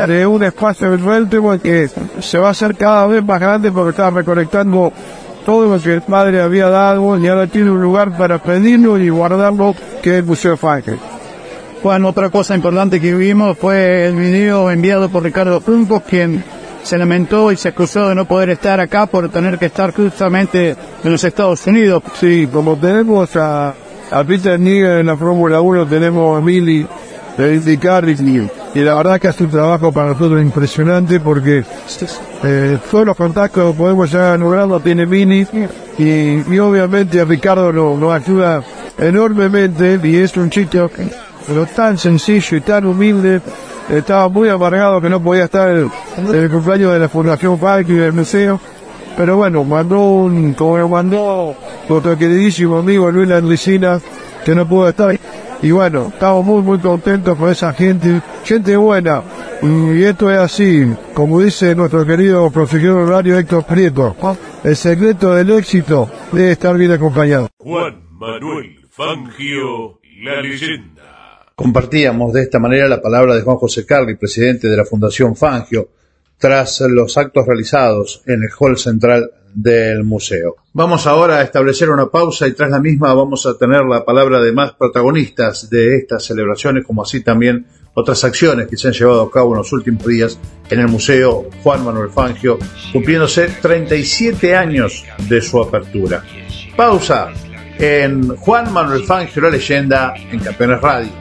de 0.08 0.26
un 0.26 0.44
espacio 0.44 0.92
virtual 0.92 1.60
que 1.60 1.90
se 2.22 2.38
va 2.38 2.48
a 2.48 2.52
hacer 2.52 2.76
cada 2.76 3.06
vez 3.08 3.24
más 3.24 3.40
grande 3.40 3.72
porque 3.72 3.90
está 3.92 4.10
recolectando 4.10 4.94
todo 5.46 5.76
lo 5.76 5.82
que 5.82 5.94
el 5.94 6.02
padre 6.02 6.42
había 6.42 6.70
dado 6.70 7.18
y 7.18 7.28
ahora 7.28 7.48
tiene 7.48 7.72
un 7.72 7.82
lugar 7.82 8.18
para 8.18 8.38
pedirlo 8.38 8.98
y 8.98 9.10
guardarlo 9.10 9.76
que 10.02 10.12
es 10.12 10.16
el 10.18 10.24
Museo 10.24 10.56
Fangio. 10.56 11.19
Juan, 11.82 12.04
otra 12.04 12.30
cosa 12.30 12.56
importante 12.56 13.00
que 13.00 13.16
vimos 13.16 13.58
fue 13.58 14.08
el 14.08 14.16
video 14.16 14.70
enviado 14.70 15.08
por 15.08 15.24
Ricardo 15.24 15.62
Punco, 15.62 16.02
quien 16.02 16.44
se 16.84 16.98
lamentó 16.98 17.52
y 17.54 17.58
se 17.58 17.70
acusó 17.70 18.10
de 18.10 18.16
no 18.16 18.26
poder 18.26 18.50
estar 18.50 18.82
acá 18.82 19.06
por 19.06 19.30
tener 19.30 19.58
que 19.58 19.68
estar 19.68 19.94
justamente 19.94 20.76
en 21.04 21.12
los 21.12 21.24
Estados 21.24 21.66
Unidos. 21.68 22.04
Sí, 22.20 22.50
como 22.52 22.76
tenemos 22.76 23.34
a, 23.38 23.74
a 24.12 24.24
Peter 24.26 24.60
Nigel 24.60 25.00
en 25.00 25.06
la 25.06 25.16
Fórmula 25.16 25.62
1, 25.62 25.88
tenemos 25.88 26.38
a 26.38 26.46
Billy 26.46 26.86
de 27.38 27.56
indicar 27.56 28.10
y, 28.10 28.50
y 28.76 28.80
la 28.80 28.96
verdad 28.96 29.20
que 29.22 29.30
hace 29.30 29.46
un 29.46 29.52
trabajo 29.52 29.94
para 29.94 30.10
nosotros 30.10 30.42
impresionante 30.42 31.22
porque 31.22 31.64
eh, 32.44 32.78
todos 32.92 33.06
los 33.06 33.16
contactos 33.16 33.72
que 33.72 33.78
podemos 33.78 34.12
ya 34.12 34.36
lograr 34.36 34.68
lo 34.68 34.82
tiene 34.82 35.06
Billy 35.06 35.48
y, 35.98 36.54
y 36.54 36.60
obviamente 36.60 37.24
Ricardo 37.24 37.72
nos 37.72 37.98
no 37.98 38.12
ayuda 38.12 38.62
enormemente 38.98 39.98
y 40.04 40.18
es 40.18 40.36
un 40.36 40.50
chico 40.50 40.90
pero 41.50 41.66
tan 41.66 41.98
sencillo 41.98 42.58
y 42.58 42.62
tan 42.62 42.86
humilde 42.86 43.42
estaba 43.90 44.30
muy 44.30 44.48
amargado 44.48 45.02
que 45.02 45.10
no 45.10 45.22
podía 45.22 45.46
estar 45.46 45.70
en, 45.70 45.92
el 46.34 46.50
cumpleaños 46.50 46.94
de 46.94 47.00
la 47.00 47.10
Fundación 47.10 47.58
Parque 47.58 47.92
y 47.92 47.96
del 47.96 48.14
museo 48.14 48.60
pero 49.20 49.36
bueno, 49.36 49.66
mandó 49.66 50.00
un, 50.00 50.54
como 50.54 50.78
me 50.78 50.88
mandó 50.88 51.54
nuestro 51.90 52.18
queridísimo 52.18 52.78
amigo 52.78 53.12
Luis 53.12 53.28
Landricina, 53.28 54.00
que 54.46 54.56
no 54.56 54.66
pudo 54.66 54.88
estar. 54.88 55.20
Y 55.62 55.72
bueno, 55.72 56.08
estamos 56.14 56.46
muy, 56.46 56.62
muy 56.62 56.80
contentos 56.80 57.38
con 57.38 57.50
esa 57.50 57.74
gente, 57.74 58.22
gente 58.46 58.78
buena. 58.78 59.22
Y 59.62 60.04
esto 60.04 60.32
es 60.32 60.38
así, 60.38 60.90
como 61.14 61.42
dice 61.42 61.76
nuestro 61.76 62.06
querido 62.06 62.50
profesor 62.50 62.92
horario 62.92 63.38
Héctor 63.38 63.66
Prieto, 63.66 64.16
el 64.64 64.78
secreto 64.78 65.34
del 65.34 65.50
éxito 65.52 66.10
debe 66.32 66.54
estar 66.54 66.78
bien 66.78 66.94
acompañado. 66.94 67.50
Juan 67.58 68.02
Manuel 68.12 68.88
Fangio, 68.90 70.00
la 70.24 70.42
leyenda. 70.42 70.99
Compartíamos 71.60 72.32
de 72.32 72.44
esta 72.44 72.58
manera 72.58 72.88
la 72.88 73.02
palabra 73.02 73.36
de 73.36 73.42
Juan 73.42 73.58
José 73.58 73.86
Carli, 73.86 74.16
presidente 74.16 74.70
de 74.70 74.78
la 74.78 74.86
Fundación 74.86 75.36
Fangio, 75.36 75.90
tras 76.38 76.80
los 76.80 77.18
actos 77.18 77.46
realizados 77.46 78.22
en 78.28 78.44
el 78.44 78.50
hall 78.58 78.78
central 78.78 79.30
del 79.54 80.06
museo. 80.06 80.56
Vamos 80.72 81.06
ahora 81.06 81.40
a 81.40 81.42
establecer 81.42 81.90
una 81.90 82.06
pausa 82.06 82.48
y 82.48 82.54
tras 82.54 82.70
la 82.70 82.80
misma 82.80 83.14
vamos 83.14 83.46
a 83.46 83.58
tener 83.58 83.84
la 83.84 84.06
palabra 84.06 84.40
de 84.40 84.54
más 84.54 84.72
protagonistas 84.72 85.70
de 85.70 85.98
estas 85.98 86.24
celebraciones, 86.24 86.86
como 86.86 87.04
así 87.04 87.22
también 87.22 87.66
otras 87.94 88.24
acciones 88.24 88.68
que 88.68 88.78
se 88.78 88.88
han 88.88 88.94
llevado 88.94 89.24
a 89.24 89.30
cabo 89.30 89.52
en 89.52 89.58
los 89.58 89.74
últimos 89.74 90.06
días 90.06 90.40
en 90.70 90.80
el 90.80 90.88
Museo 90.88 91.50
Juan 91.62 91.84
Manuel 91.84 92.10
Fangio, 92.10 92.58
cumpliéndose 92.94 93.50
37 93.62 94.56
años 94.56 95.04
de 95.28 95.42
su 95.42 95.62
apertura. 95.62 96.24
Pausa 96.78 97.34
en 97.80 98.36
Juan 98.36 98.72
Manuel 98.74 99.06
Fangio, 99.06 99.42
la 99.42 99.50
leyenda, 99.50 100.14
en 100.16 100.40
Campeones 100.40 100.82
Radio. 100.82 101.12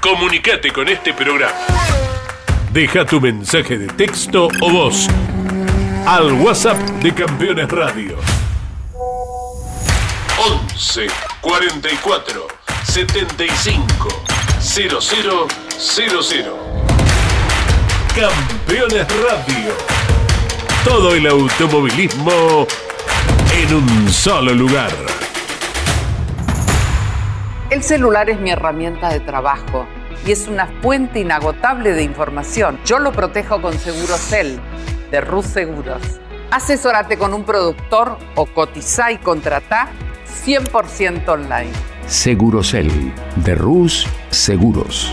Comunicate 0.00 0.72
con 0.72 0.88
este 0.88 1.14
programa. 1.14 1.54
Deja 2.72 3.04
tu 3.04 3.20
mensaje 3.20 3.78
de 3.78 3.86
texto 3.86 4.48
o 4.60 4.70
voz 4.70 5.08
al 6.06 6.32
WhatsApp 6.32 6.78
de 7.02 7.14
Campeones 7.14 7.70
Radio. 7.70 8.16
11 10.38 11.06
44 11.40 12.46
75 12.84 14.08
0000. 14.60 15.48
Campeones 18.14 19.06
Radio. 19.22 20.17
Todo 20.88 21.14
el 21.14 21.26
automovilismo 21.26 22.66
en 23.54 23.74
un 23.74 24.08
solo 24.08 24.54
lugar. 24.54 24.90
El 27.68 27.82
celular 27.82 28.30
es 28.30 28.40
mi 28.40 28.50
herramienta 28.50 29.10
de 29.10 29.20
trabajo. 29.20 29.86
y 30.26 30.32
es 30.32 30.48
una 30.48 30.66
fuente 30.82 31.20
inagotable 31.20 31.92
de 31.92 32.02
información. 32.02 32.80
Yo 32.86 32.98
lo 32.98 33.12
protejo 33.12 33.60
con 33.60 33.78
Segurocel 33.78 34.58
de 35.10 35.20
Rus 35.20 35.44
Seguros. 35.44 36.00
Asesórate 36.50 37.18
con 37.18 37.34
un 37.34 37.44
productor 37.44 38.18
o 38.34 38.46
cotiza 38.46 39.12
y 39.12 39.18
contrata 39.18 39.90
100% 40.46 41.28
online. 41.28 41.70
Segurocel 42.06 42.90
de 43.36 43.54
Rus 43.54 44.06
Seguros. 44.30 45.12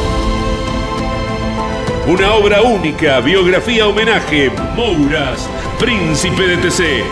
Una 2.07 2.33
obra 2.33 2.63
única, 2.63 3.19
biografía 3.19 3.85
homenaje, 3.85 4.51
Mouras, 4.75 5.47
Príncipe 5.79 6.47
de 6.47 6.57
TC. 6.57 7.03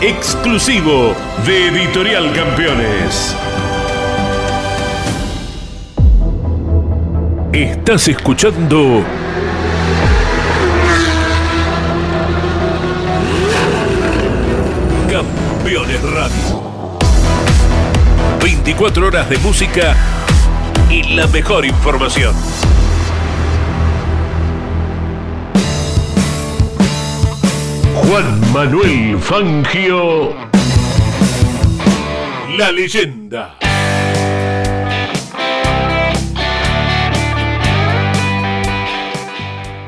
Exclusivo 0.00 1.14
de 1.44 1.68
Editorial 1.68 2.32
Campeones. 2.32 3.36
Estás 7.52 8.08
escuchando 8.08 9.04
Campeones 15.10 16.02
Radio. 16.02 16.64
24 18.42 19.06
horas 19.06 19.28
de 19.28 19.36
música 19.38 19.94
y 20.88 21.14
la 21.14 21.26
mejor 21.26 21.66
información. 21.66 22.34
Juan 28.06 28.52
Manuel 28.52 29.18
Fangio, 29.18 30.34
la 32.58 32.70
leyenda. 32.70 33.56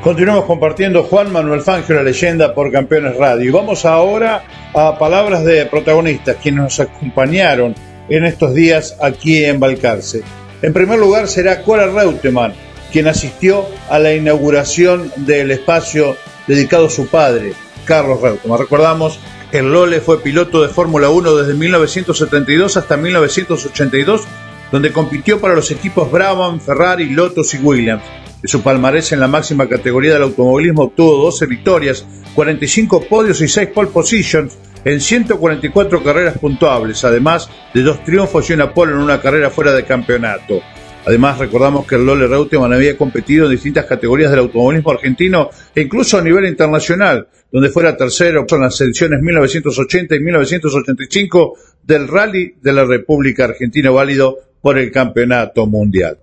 Continuamos 0.03 0.45
compartiendo 0.47 1.03
Juan 1.03 1.31
Manuel 1.31 1.61
Fangio, 1.61 1.97
la 1.97 2.03
leyenda 2.03 2.55
por 2.55 2.73
Campeones 2.73 3.17
Radio. 3.17 3.49
Y 3.49 3.53
vamos 3.53 3.85
ahora 3.85 4.45
a 4.73 4.99
palabras 4.99 5.45
de 5.45 5.67
protagonistas, 5.67 6.37
quienes 6.43 6.63
nos 6.63 6.81
acompañaron 6.81 7.75
en 8.09 8.25
estos 8.25 8.55
días 8.55 8.97
aquí 9.03 9.45
en 9.45 9.61
Balcarce. 9.61 10.23
En 10.63 10.73
primer 10.73 10.99
lugar 10.99 11.29
será 11.29 11.63
Cora 11.63 11.87
Reutemann, 11.87 12.55
quien 12.93 13.09
asistió 13.09 13.67
a 13.91 13.99
la 13.99 14.15
inauguración 14.15 15.13
del 15.17 15.51
espacio 15.51 16.17
dedicado 16.47 16.87
a 16.87 16.91
su 16.91 17.09
padre, 17.09 17.53
Carlos 17.87 18.21
Reutemann. 18.21 18.59
Recordamos 18.59 19.19
que 19.51 19.61
el 19.61 19.73
Lole 19.73 20.01
fue 20.01 20.21
piloto 20.21 20.61
de 20.61 20.69
Fórmula 20.69 21.09
1 21.09 21.37
desde 21.37 21.55
1972 21.55 22.77
hasta 22.77 22.97
1982, 22.99 24.25
donde 24.71 24.93
compitió 24.93 25.41
para 25.41 25.55
los 25.55 25.71
equipos 25.71 26.11
Brabham, 26.11 26.61
Ferrari, 26.61 27.09
Lotus 27.09 27.55
y 27.55 27.59
Williams. 27.59 28.03
De 28.43 28.49
su 28.49 28.61
palmarés 28.61 29.13
en 29.13 29.21
la 29.21 29.29
máxima 29.29 29.69
categoría 29.69 30.13
del 30.13 30.25
automovilismo 30.25 30.83
obtuvo 30.83 31.25
12 31.25 31.47
victorias, 31.47 32.05
45 32.35 33.01
podios 33.09 33.41
y 33.41 33.49
6 33.49 33.71
pole 33.75 33.89
positions 33.89 34.59
en 34.85 35.01
144 35.01 36.05
carreras 36.05 36.39
puntuables, 36.39 37.03
además 37.05 37.49
de 37.75 37.83
dos 37.83 38.05
triunfos 38.05 38.49
y 38.51 38.53
una 38.53 38.73
pole 38.73 38.93
en 38.93 38.99
una 38.99 39.21
carrera 39.21 39.51
fuera 39.51 39.73
de 39.73 39.85
campeonato. 39.85 40.61
Además, 41.07 41.39
recordamos 41.39 41.87
que 41.87 41.95
el 41.95 42.05
Lole 42.05 42.27
Reutemann 42.27 42.73
había 42.73 42.97
competido 42.97 43.45
en 43.45 43.53
distintas 43.53 43.85
categorías 43.85 44.29
del 44.29 44.41
automovilismo 44.41 44.91
argentino 44.91 45.51
e 45.73 45.83
incluso 45.83 46.19
a 46.19 46.23
nivel 46.23 46.47
internacional, 46.47 47.29
donde 47.53 47.69
fuera 47.69 47.97
tercero 47.97 48.45
en 48.51 48.61
las 48.61 48.81
ediciones 48.81 49.23
1980 49.23 50.17
y 50.17 50.21
1985 50.21 51.59
del 51.85 52.09
Rally 52.09 52.57
de 52.61 52.73
la 52.73 52.85
República 52.85 53.45
Argentina, 53.45 53.91
válido 53.91 54.37
por 54.61 54.79
el 54.79 54.91
Campeonato 54.91 55.65
Mundial. 55.67 56.19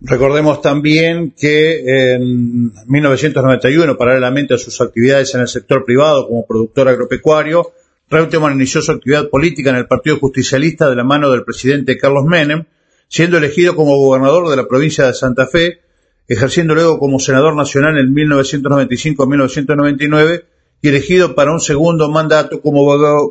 Recordemos 0.00 0.62
también 0.62 1.34
que 1.38 2.14
en 2.14 2.72
1991, 2.86 3.98
paralelamente 3.98 4.54
a 4.54 4.58
sus 4.58 4.80
actividades 4.80 5.34
en 5.34 5.42
el 5.42 5.48
sector 5.48 5.84
privado 5.84 6.26
como 6.28 6.46
productor 6.46 6.88
agropecuario, 6.88 7.72
Reutemann 8.08 8.54
inició 8.54 8.80
su 8.80 8.92
actividad 8.92 9.28
política 9.28 9.68
en 9.68 9.76
el 9.76 9.86
Partido 9.86 10.16
Justicialista 10.18 10.88
de 10.88 10.96
la 10.96 11.04
mano 11.04 11.30
del 11.30 11.44
presidente 11.44 11.98
Carlos 11.98 12.24
Menem, 12.24 12.64
siendo 13.08 13.38
elegido 13.38 13.74
como 13.74 13.96
gobernador 13.96 14.48
de 14.48 14.56
la 14.56 14.68
provincia 14.68 15.06
de 15.06 15.14
Santa 15.14 15.46
Fe, 15.46 15.80
ejerciendo 16.28 16.74
luego 16.74 16.98
como 16.98 17.18
senador 17.18 17.56
nacional 17.56 17.98
en 17.98 18.14
1995-1999 18.14 20.44
y 20.82 20.88
elegido 20.88 21.34
para 21.34 21.52
un 21.52 21.60
segundo 21.60 22.10
mandato 22.10 22.60
como 22.60 22.84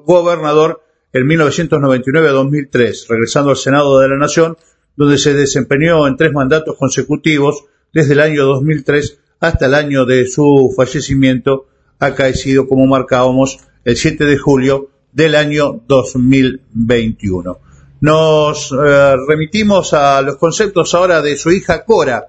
gobernador 0.04 0.82
en 1.14 1.28
1999-2003, 1.28 3.08
regresando 3.08 3.52
al 3.52 3.58
Senado 3.58 4.00
de 4.00 4.10
la 4.10 4.18
Nación, 4.18 4.58
donde 4.96 5.18
se 5.18 5.34
desempeñó 5.34 6.06
en 6.08 6.18
tres 6.18 6.34
mandatos 6.34 6.76
consecutivos 6.78 7.64
desde 7.94 8.14
el 8.14 8.20
año 8.20 8.46
2003 8.46 9.20
hasta 9.40 9.68
el 9.68 9.76
año 9.76 10.06
de 10.06 10.28
su 10.28 10.74
fallecimiento, 10.76 11.68
acaecido, 12.00 12.68
como 12.68 12.88
marcábamos, 12.88 13.60
el 13.86 13.96
7 13.96 14.26
de 14.26 14.38
julio 14.38 14.90
del 15.14 15.36
año 15.36 15.82
2021. 15.88 17.60
Nos 18.00 18.72
eh, 18.72 19.16
remitimos 19.28 19.94
a 19.94 20.22
los 20.22 20.38
conceptos 20.38 20.94
ahora 20.94 21.22
de 21.22 21.36
su 21.36 21.52
hija 21.52 21.84
Cora, 21.84 22.28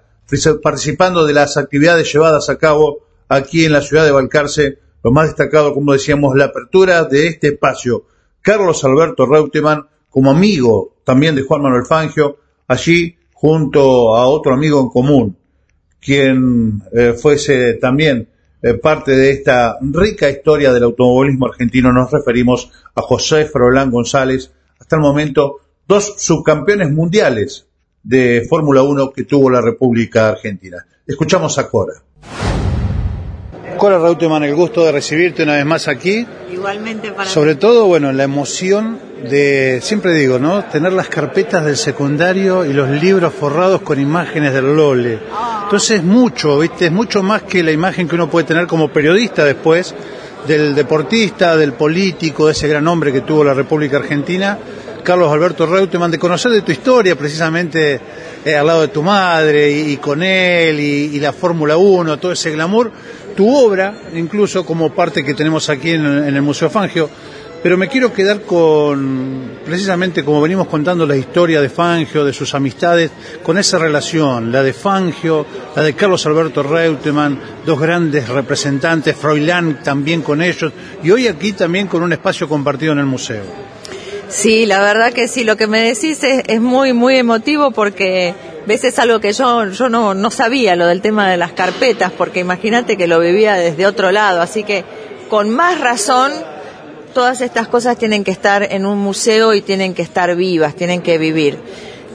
participando 0.62 1.26
de 1.26 1.34
las 1.34 1.56
actividades 1.56 2.12
llevadas 2.12 2.48
a 2.48 2.56
cabo 2.56 3.00
aquí 3.28 3.64
en 3.64 3.72
la 3.72 3.82
ciudad 3.82 4.04
de 4.04 4.10
Balcarce, 4.10 4.78
lo 5.02 5.10
más 5.10 5.26
destacado, 5.26 5.74
como 5.74 5.92
decíamos, 5.92 6.36
la 6.36 6.46
apertura 6.46 7.04
de 7.04 7.26
este 7.26 7.48
espacio. 7.48 8.04
Carlos 8.40 8.82
Alberto 8.84 9.26
Reutemann, 9.26 9.86
como 10.08 10.30
amigo 10.30 10.96
también 11.04 11.34
de 11.34 11.42
Juan 11.42 11.62
Manuel 11.62 11.84
Fangio, 11.84 12.38
allí 12.66 13.16
junto 13.32 14.16
a 14.16 14.26
otro 14.26 14.54
amigo 14.54 14.80
en 14.80 14.88
común, 14.88 15.36
quien 16.00 16.82
eh, 16.92 17.12
fuese 17.12 17.74
también 17.74 18.28
eh, 18.62 18.74
parte 18.74 19.12
de 19.12 19.30
esta 19.30 19.78
rica 19.80 20.28
historia 20.28 20.72
del 20.72 20.82
automovilismo 20.82 21.46
argentino, 21.46 21.92
nos 21.92 22.10
referimos 22.10 22.70
a 22.94 23.02
José 23.02 23.44
Frolán 23.44 23.90
González, 23.90 24.52
hasta 24.88 24.96
el 24.96 25.02
momento 25.02 25.60
dos 25.86 26.14
subcampeones 26.16 26.90
mundiales 26.90 27.66
de 28.02 28.46
Fórmula 28.48 28.82
1 28.82 29.12
que 29.12 29.24
tuvo 29.24 29.50
la 29.50 29.60
República 29.60 30.30
Argentina. 30.30 30.78
Escuchamos 31.06 31.58
a 31.58 31.68
Cora. 31.68 31.92
Cora 33.76 33.98
Reutemann, 33.98 34.44
el 34.44 34.54
gusto 34.54 34.86
de 34.86 34.92
recibirte 34.92 35.42
una 35.42 35.56
vez 35.56 35.66
más 35.66 35.88
aquí. 35.88 36.26
Igualmente 36.50 37.12
para 37.12 37.28
Sobre 37.28 37.54
todo, 37.56 37.84
bueno, 37.84 38.12
la 38.12 38.22
emoción 38.22 38.98
de, 39.28 39.80
siempre 39.82 40.14
digo, 40.14 40.38
¿no? 40.38 40.64
Tener 40.64 40.94
las 40.94 41.08
carpetas 41.08 41.66
del 41.66 41.76
secundario 41.76 42.64
y 42.64 42.72
los 42.72 42.88
libros 42.88 43.34
forrados 43.34 43.82
con 43.82 44.00
imágenes 44.00 44.54
del 44.54 44.74
Lole. 44.74 45.18
Entonces 45.64 45.98
es 45.98 46.02
mucho, 46.02 46.60
¿viste? 46.60 46.86
Es 46.86 46.92
mucho 46.92 47.22
más 47.22 47.42
que 47.42 47.62
la 47.62 47.72
imagen 47.72 48.08
que 48.08 48.14
uno 48.14 48.30
puede 48.30 48.46
tener 48.46 48.66
como 48.66 48.88
periodista 48.88 49.44
después 49.44 49.94
del 50.48 50.74
deportista, 50.74 51.56
del 51.58 51.74
político, 51.74 52.46
de 52.46 52.52
ese 52.52 52.66
gran 52.66 52.88
hombre 52.88 53.12
que 53.12 53.20
tuvo 53.20 53.44
la 53.44 53.52
República 53.52 53.98
Argentina, 53.98 54.58
Carlos 55.04 55.30
Alberto 55.30 55.66
Reutemann, 55.66 56.10
de 56.10 56.18
conocer 56.18 56.50
de 56.50 56.62
tu 56.62 56.72
historia 56.72 57.16
precisamente 57.16 58.00
eh, 58.44 58.56
al 58.56 58.66
lado 58.66 58.80
de 58.80 58.88
tu 58.88 59.02
madre 59.02 59.70
y, 59.70 59.98
con 59.98 60.22
él 60.22 60.80
y, 60.80 61.16
y 61.16 61.20
la 61.20 61.34
Fórmula 61.34 61.76
1, 61.76 62.18
todo 62.18 62.32
ese 62.32 62.50
glamour, 62.50 62.90
tu 63.36 63.54
obra, 63.54 63.94
incluso 64.14 64.64
como 64.64 64.90
parte 64.90 65.22
que 65.22 65.34
tenemos 65.34 65.68
aquí 65.68 65.90
en, 65.90 66.04
en 66.06 66.34
el 66.34 66.42
Museo 66.42 66.70
Fangio, 66.70 67.10
pero 67.62 67.76
me 67.76 67.88
quiero 67.88 68.12
quedar 68.12 68.42
con, 68.42 69.58
precisamente 69.64 70.24
como 70.24 70.40
venimos 70.40 70.68
contando 70.68 71.06
la 71.06 71.16
historia 71.16 71.60
de 71.60 71.68
Fangio, 71.68 72.24
de 72.24 72.32
sus 72.32 72.54
amistades, 72.54 73.10
con 73.42 73.58
esa 73.58 73.78
relación, 73.78 74.52
la 74.52 74.62
de 74.62 74.72
Fangio, 74.72 75.44
la 75.74 75.82
de 75.82 75.94
Carlos 75.94 76.24
Alberto 76.26 76.62
Reutemann, 76.62 77.40
dos 77.66 77.80
grandes 77.80 78.28
representantes, 78.28 79.16
Froilán 79.16 79.82
también 79.82 80.22
con 80.22 80.42
ellos, 80.42 80.72
y 81.02 81.10
hoy 81.10 81.26
aquí 81.26 81.52
también 81.52 81.88
con 81.88 82.02
un 82.02 82.12
espacio 82.12 82.48
compartido 82.48 82.92
en 82.92 83.00
el 83.00 83.06
museo. 83.06 83.42
Sí, 84.28 84.66
la 84.66 84.80
verdad 84.80 85.12
que 85.12 85.26
sí, 85.26 85.42
lo 85.42 85.56
que 85.56 85.66
me 85.66 85.80
decís 85.80 86.22
es, 86.22 86.42
es 86.46 86.60
muy, 86.60 86.92
muy 86.92 87.16
emotivo 87.16 87.70
porque 87.70 88.34
ves 88.66 88.84
es 88.84 88.98
algo 88.98 89.18
que 89.20 89.32
yo 89.32 89.64
yo 89.70 89.88
no, 89.88 90.12
no 90.12 90.30
sabía 90.30 90.76
lo 90.76 90.86
del 90.86 91.00
tema 91.00 91.30
de 91.30 91.38
las 91.38 91.52
carpetas 91.52 92.12
porque 92.12 92.40
imagínate 92.40 92.98
que 92.98 93.06
lo 93.06 93.18
vivía 93.18 93.54
desde 93.54 93.86
otro 93.86 94.12
lado 94.12 94.42
así 94.42 94.62
que 94.62 94.84
con 95.30 95.48
más 95.48 95.80
razón 95.80 96.30
todas 97.12 97.40
estas 97.40 97.68
cosas 97.68 97.96
tienen 97.96 98.24
que 98.24 98.30
estar 98.30 98.62
en 98.70 98.86
un 98.86 98.98
museo 98.98 99.54
y 99.54 99.62
tienen 99.62 99.94
que 99.94 100.02
estar 100.02 100.34
vivas 100.36 100.74
tienen 100.74 101.02
que 101.02 101.18
vivir 101.18 101.58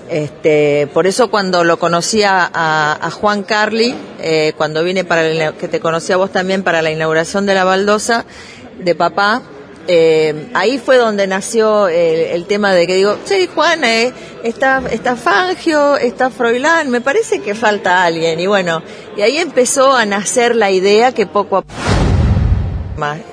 este, 0.10 0.88
por 0.94 1.08
eso 1.08 1.32
cuando 1.32 1.64
lo 1.64 1.80
conocía 1.80 2.50
a, 2.54 2.98
a 3.02 3.10
Juan 3.10 3.42
Carli, 3.44 3.96
eh, 4.20 4.54
cuando 4.58 4.84
vine 4.84 5.06
para 5.06 5.24
la, 5.24 5.54
que 5.54 5.68
te 5.68 5.80
conocí 5.80 6.12
a 6.12 6.18
vos 6.18 6.32
también 6.32 6.62
para 6.62 6.82
la 6.82 6.92
inauguración 6.92 7.46
de 7.46 7.56
la 7.56 7.64
baldosa 7.64 8.26
de 8.80 8.96
papá, 8.96 9.42
eh, 9.88 10.50
ahí 10.54 10.78
fue 10.78 10.98
donde 10.98 11.26
nació 11.26 11.88
el, 11.88 12.20
el, 12.32 12.46
tema 12.46 12.74
de 12.74 12.86
que 12.86 12.96
digo, 12.96 13.18
sí, 13.26 13.50
Juan, 13.54 13.84
eh, 13.84 14.14
está, 14.44 14.84
está 14.92 15.16
Fangio, 15.16 15.98
está 15.98 16.30
Froilán, 16.30 16.90
me 16.90 17.02
parece 17.02 17.40
que 17.40 17.56
falta 17.56 18.04
alguien. 18.04 18.40
Y 18.40 18.48
bueno, 18.48 18.84
y 19.18 19.22
ahí 19.22 19.38
empezó 19.38 19.96
a 19.96 20.06
nacer 20.06 20.56
la 20.56 20.70
idea 20.70 21.12
que 21.12 21.26
poco 21.26 21.58
a 21.58 21.62
poco, 21.64 22.03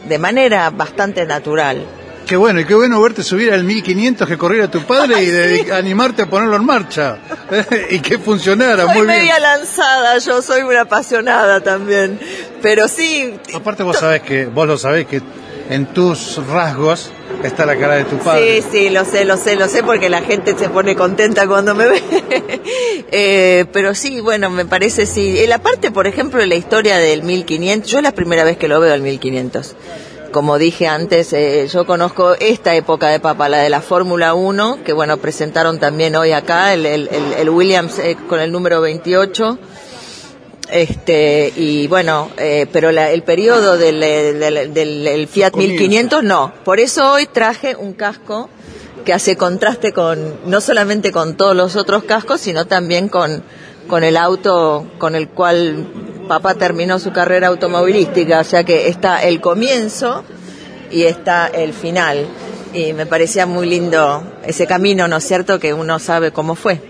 de 0.08 0.18
manera 0.18 0.70
bastante 0.70 1.26
natural, 1.26 1.84
Qué 2.30 2.36
bueno, 2.36 2.60
y 2.60 2.64
qué 2.64 2.74
bueno 2.74 3.02
verte 3.02 3.24
subir 3.24 3.52
al 3.52 3.64
1500 3.64 4.28
que 4.28 4.38
corriera 4.38 4.70
tu 4.70 4.82
padre 4.82 5.20
y 5.20 5.26
de, 5.26 5.72
animarte 5.72 6.22
a 6.22 6.26
ponerlo 6.26 6.54
en 6.54 6.64
marcha. 6.64 7.18
y 7.90 7.98
que 7.98 8.20
funcionara 8.20 8.84
soy 8.84 8.98
muy 8.98 9.06
media 9.08 9.32
bien. 9.32 9.42
lanzada, 9.42 10.16
yo 10.18 10.40
soy 10.40 10.62
una 10.62 10.82
apasionada 10.82 11.60
también. 11.60 12.20
Pero 12.62 12.86
sí. 12.86 13.34
Aparte 13.52 13.82
vos 13.82 13.98
sabés 13.98 14.22
que, 14.22 14.46
vos 14.46 14.68
lo 14.68 14.78
sabés 14.78 15.08
que 15.08 15.20
en 15.70 15.86
tus 15.86 16.36
rasgos 16.46 17.10
está 17.46 17.66
la 17.66 17.76
cara 17.76 17.96
de 17.96 18.04
tu 18.04 18.18
padre. 18.18 18.62
Sí, 18.62 18.68
sí, 18.70 18.90
lo 18.90 19.04
sé, 19.04 19.24
lo 19.24 19.36
sé, 19.36 19.56
lo 19.56 19.68
sé 19.68 19.82
porque 19.82 20.08
la 20.08 20.22
gente 20.22 20.56
se 20.56 20.68
pone 20.68 20.94
contenta 20.96 21.46
cuando 21.46 21.74
me 21.74 21.88
ve. 21.88 22.02
eh, 23.12 23.66
pero 23.72 23.94
sí, 23.94 24.20
bueno, 24.20 24.50
me 24.50 24.64
parece 24.64 25.06
sí. 25.06 25.44
La 25.46 25.58
parte, 25.58 25.90
por 25.90 26.06
ejemplo, 26.06 26.40
de 26.40 26.46
la 26.46 26.54
historia 26.54 26.98
del 26.98 27.22
1500, 27.22 27.90
yo 27.90 27.98
es 27.98 28.04
la 28.04 28.12
primera 28.12 28.44
vez 28.44 28.56
que 28.56 28.68
lo 28.68 28.80
veo 28.80 28.94
el 28.94 29.02
1500 29.02 29.76
como 30.30 30.58
dije 30.58 30.86
antes, 30.86 31.32
eh, 31.32 31.66
yo 31.66 31.86
conozco 31.86 32.34
esta 32.34 32.74
época 32.74 33.08
de 33.08 33.20
Papa, 33.20 33.48
la 33.48 33.58
de 33.58 33.68
la 33.68 33.80
Fórmula 33.80 34.34
1, 34.34 34.78
que 34.84 34.92
bueno, 34.92 35.16
presentaron 35.16 35.78
también 35.80 36.14
hoy 36.16 36.32
acá, 36.32 36.72
el, 36.72 36.86
el, 36.86 37.08
el, 37.08 37.32
el 37.32 37.50
Williams 37.50 37.98
eh, 37.98 38.16
con 38.28 38.40
el 38.40 38.52
número 38.52 38.80
28. 38.80 39.58
Este, 40.72 41.52
y 41.56 41.86
bueno, 41.88 42.30
eh, 42.36 42.66
pero 42.72 42.92
la, 42.92 43.10
el 43.10 43.22
periodo 43.22 43.76
del, 43.76 44.00
del, 44.00 44.72
del, 44.72 45.04
del 45.04 45.28
Fiat 45.28 45.54
1500 45.54 46.22
no. 46.22 46.52
Por 46.64 46.80
eso 46.80 47.12
hoy 47.12 47.26
traje 47.26 47.76
un 47.76 47.92
casco 47.92 48.48
que 49.04 49.12
hace 49.12 49.36
contraste 49.36 49.92
con, 49.92 50.38
no 50.48 50.60
solamente 50.60 51.12
con 51.12 51.36
todos 51.36 51.56
los 51.56 51.76
otros 51.76 52.04
cascos, 52.04 52.40
sino 52.40 52.66
también 52.66 53.08
con, 53.08 53.42
con 53.88 54.04
el 54.04 54.16
auto 54.16 54.86
con 54.98 55.14
el 55.14 55.28
cual 55.28 55.86
papá 56.28 56.54
terminó 56.54 56.98
su 56.98 57.12
carrera 57.12 57.48
automovilística, 57.48 58.40
o 58.40 58.44
sea 58.44 58.62
que 58.62 58.88
está 58.88 59.22
el 59.24 59.40
comienzo 59.40 60.24
y 60.90 61.02
está 61.02 61.48
el 61.48 61.72
final. 61.72 62.26
Y 62.72 62.92
me 62.92 63.04
parecía 63.04 63.46
muy 63.46 63.68
lindo 63.68 64.22
ese 64.44 64.66
camino, 64.66 65.08
¿no 65.08 65.16
es 65.16 65.24
cierto?, 65.24 65.58
que 65.58 65.74
uno 65.74 65.98
sabe 65.98 66.30
cómo 66.30 66.54
fue. 66.54 66.89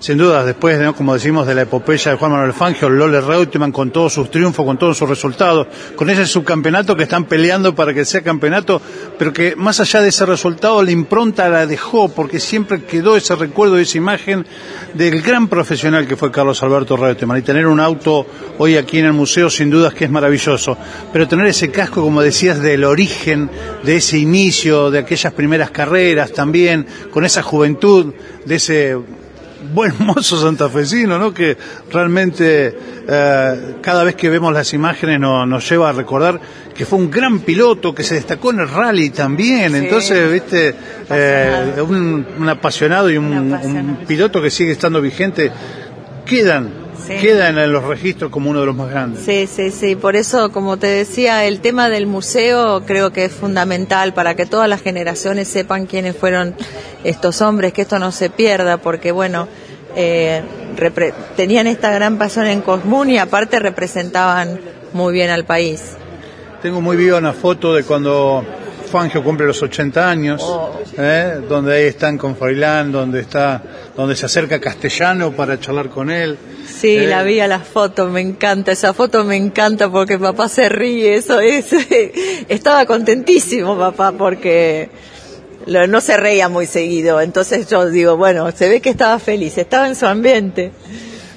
Sin 0.00 0.16
duda, 0.16 0.46
después, 0.46 0.80
¿no? 0.80 0.94
como 0.96 1.12
decimos, 1.12 1.46
de 1.46 1.54
la 1.54 1.60
epopeya 1.60 2.12
de 2.12 2.16
Juan 2.16 2.32
Manuel 2.32 2.54
Fangio, 2.54 2.88
Lole 2.88 3.20
Reutemann 3.20 3.70
con 3.70 3.90
todos 3.90 4.14
sus 4.14 4.30
triunfos, 4.30 4.64
con 4.64 4.78
todos 4.78 4.96
sus 4.96 5.06
resultados, 5.06 5.66
con 5.94 6.08
ese 6.08 6.24
subcampeonato 6.24 6.96
que 6.96 7.02
están 7.02 7.26
peleando 7.26 7.74
para 7.74 7.92
que 7.92 8.06
sea 8.06 8.22
campeonato, 8.22 8.80
pero 9.18 9.30
que 9.30 9.54
más 9.56 9.78
allá 9.78 10.00
de 10.00 10.08
ese 10.08 10.24
resultado, 10.24 10.82
la 10.82 10.90
impronta 10.90 11.50
la 11.50 11.66
dejó, 11.66 12.08
porque 12.08 12.40
siempre 12.40 12.82
quedó 12.84 13.14
ese 13.14 13.36
recuerdo, 13.36 13.76
esa 13.76 13.98
imagen 13.98 14.46
del 14.94 15.20
gran 15.20 15.48
profesional 15.48 16.08
que 16.08 16.16
fue 16.16 16.30
Carlos 16.30 16.62
Alberto 16.62 16.96
Reutemann. 16.96 17.36
Y 17.36 17.42
tener 17.42 17.66
un 17.66 17.78
auto 17.78 18.26
hoy 18.56 18.78
aquí 18.78 19.00
en 19.00 19.04
el 19.04 19.12
museo, 19.12 19.50
sin 19.50 19.68
dudas 19.68 19.92
que 19.92 20.06
es 20.06 20.10
maravilloso. 20.10 20.78
Pero 21.12 21.28
tener 21.28 21.44
ese 21.44 21.70
casco, 21.70 22.00
como 22.00 22.22
decías, 22.22 22.58
del 22.62 22.84
origen, 22.84 23.50
de 23.82 23.96
ese 23.96 24.16
inicio, 24.16 24.90
de 24.90 25.00
aquellas 25.00 25.34
primeras 25.34 25.70
carreras 25.70 26.32
también, 26.32 26.86
con 27.10 27.26
esa 27.26 27.42
juventud, 27.42 28.14
de 28.46 28.54
ese 28.54 28.96
buen 29.72 29.94
mozo 29.98 30.40
santafesino, 30.40 31.18
¿no? 31.18 31.32
Que 31.32 31.56
realmente 31.90 32.76
eh, 33.08 33.76
cada 33.80 34.04
vez 34.04 34.14
que 34.14 34.28
vemos 34.28 34.52
las 34.52 34.72
imágenes 34.72 35.20
no, 35.20 35.46
nos 35.46 35.68
lleva 35.68 35.90
a 35.90 35.92
recordar 35.92 36.40
que 36.74 36.86
fue 36.86 36.98
un 36.98 37.10
gran 37.10 37.40
piloto, 37.40 37.94
que 37.94 38.02
se 38.02 38.14
destacó 38.14 38.52
en 38.52 38.60
el 38.60 38.68
rally 38.68 39.10
también. 39.10 39.72
Sí. 39.72 39.78
Entonces, 39.78 40.32
viste, 40.32 40.74
eh, 41.10 41.74
un, 41.86 42.26
un, 42.38 42.48
apasionado 42.48 43.10
y 43.10 43.16
un, 43.18 43.52
un, 43.52 43.98
piloto 44.06 44.40
que 44.40 44.50
sigue 44.50 44.72
estando 44.72 45.00
vigente, 45.00 45.50
quedan. 46.24 46.79
Sí. 47.06 47.16
Quedan 47.18 47.58
en 47.58 47.72
los 47.72 47.84
registros 47.84 48.30
como 48.30 48.50
uno 48.50 48.60
de 48.60 48.66
los 48.66 48.76
más 48.76 48.90
grandes. 48.90 49.24
Sí, 49.24 49.46
sí, 49.46 49.70
sí. 49.70 49.96
Por 49.96 50.16
eso, 50.16 50.52
como 50.52 50.76
te 50.76 50.86
decía, 50.86 51.44
el 51.44 51.60
tema 51.60 51.88
del 51.88 52.06
museo 52.06 52.84
creo 52.86 53.12
que 53.12 53.24
es 53.24 53.32
fundamental 53.32 54.12
para 54.14 54.34
que 54.34 54.46
todas 54.46 54.68
las 54.68 54.82
generaciones 54.82 55.48
sepan 55.48 55.86
quiénes 55.86 56.16
fueron 56.16 56.54
estos 57.04 57.40
hombres, 57.40 57.72
que 57.72 57.82
esto 57.82 57.98
no 57.98 58.12
se 58.12 58.30
pierda, 58.30 58.76
porque 58.76 59.12
bueno, 59.12 59.48
eh, 59.96 60.42
tenían 61.36 61.66
esta 61.66 61.90
gran 61.90 62.18
pasión 62.18 62.46
en 62.46 62.60
Cosmún 62.62 63.10
y 63.10 63.18
aparte 63.18 63.58
representaban 63.58 64.60
muy 64.92 65.12
bien 65.12 65.30
al 65.30 65.44
país. 65.44 65.96
Tengo 66.62 66.80
muy 66.80 66.96
viva 66.96 67.18
una 67.18 67.32
foto 67.32 67.74
de 67.74 67.84
cuando 67.84 68.44
Fangio 68.90 69.22
cumple 69.22 69.46
los 69.46 69.62
80 69.62 70.10
años, 70.10 70.42
oh. 70.44 70.78
¿eh? 70.98 71.40
donde 71.48 71.76
ahí 71.76 71.84
están 71.84 72.18
con 72.18 72.36
Froilán, 72.36 72.90
donde 72.90 73.20
está, 73.20 73.62
donde 73.96 74.16
se 74.16 74.26
acerca 74.26 74.60
Castellano 74.60 75.32
para 75.32 75.58
charlar 75.58 75.88
con 75.88 76.10
él. 76.10 76.36
Sí, 76.66 76.96
eh. 76.96 77.06
la 77.06 77.22
vi 77.22 77.40
a 77.40 77.46
la 77.46 77.60
foto, 77.60 78.08
me 78.08 78.20
encanta, 78.20 78.72
esa 78.72 78.92
foto 78.92 79.24
me 79.24 79.36
encanta 79.36 79.90
porque 79.90 80.18
papá 80.18 80.48
se 80.48 80.68
ríe, 80.68 81.14
eso 81.14 81.40
es, 81.40 81.68
estaba 82.48 82.84
contentísimo 82.84 83.78
papá 83.78 84.12
porque 84.12 84.90
no 85.66 86.00
se 86.00 86.16
reía 86.16 86.48
muy 86.48 86.66
seguido, 86.66 87.20
entonces 87.20 87.68
yo 87.68 87.88
digo, 87.88 88.16
bueno, 88.16 88.50
se 88.50 88.68
ve 88.68 88.80
que 88.80 88.90
estaba 88.90 89.18
feliz, 89.18 89.56
estaba 89.56 89.88
en 89.88 89.94
su 89.94 90.06
ambiente. 90.06 90.72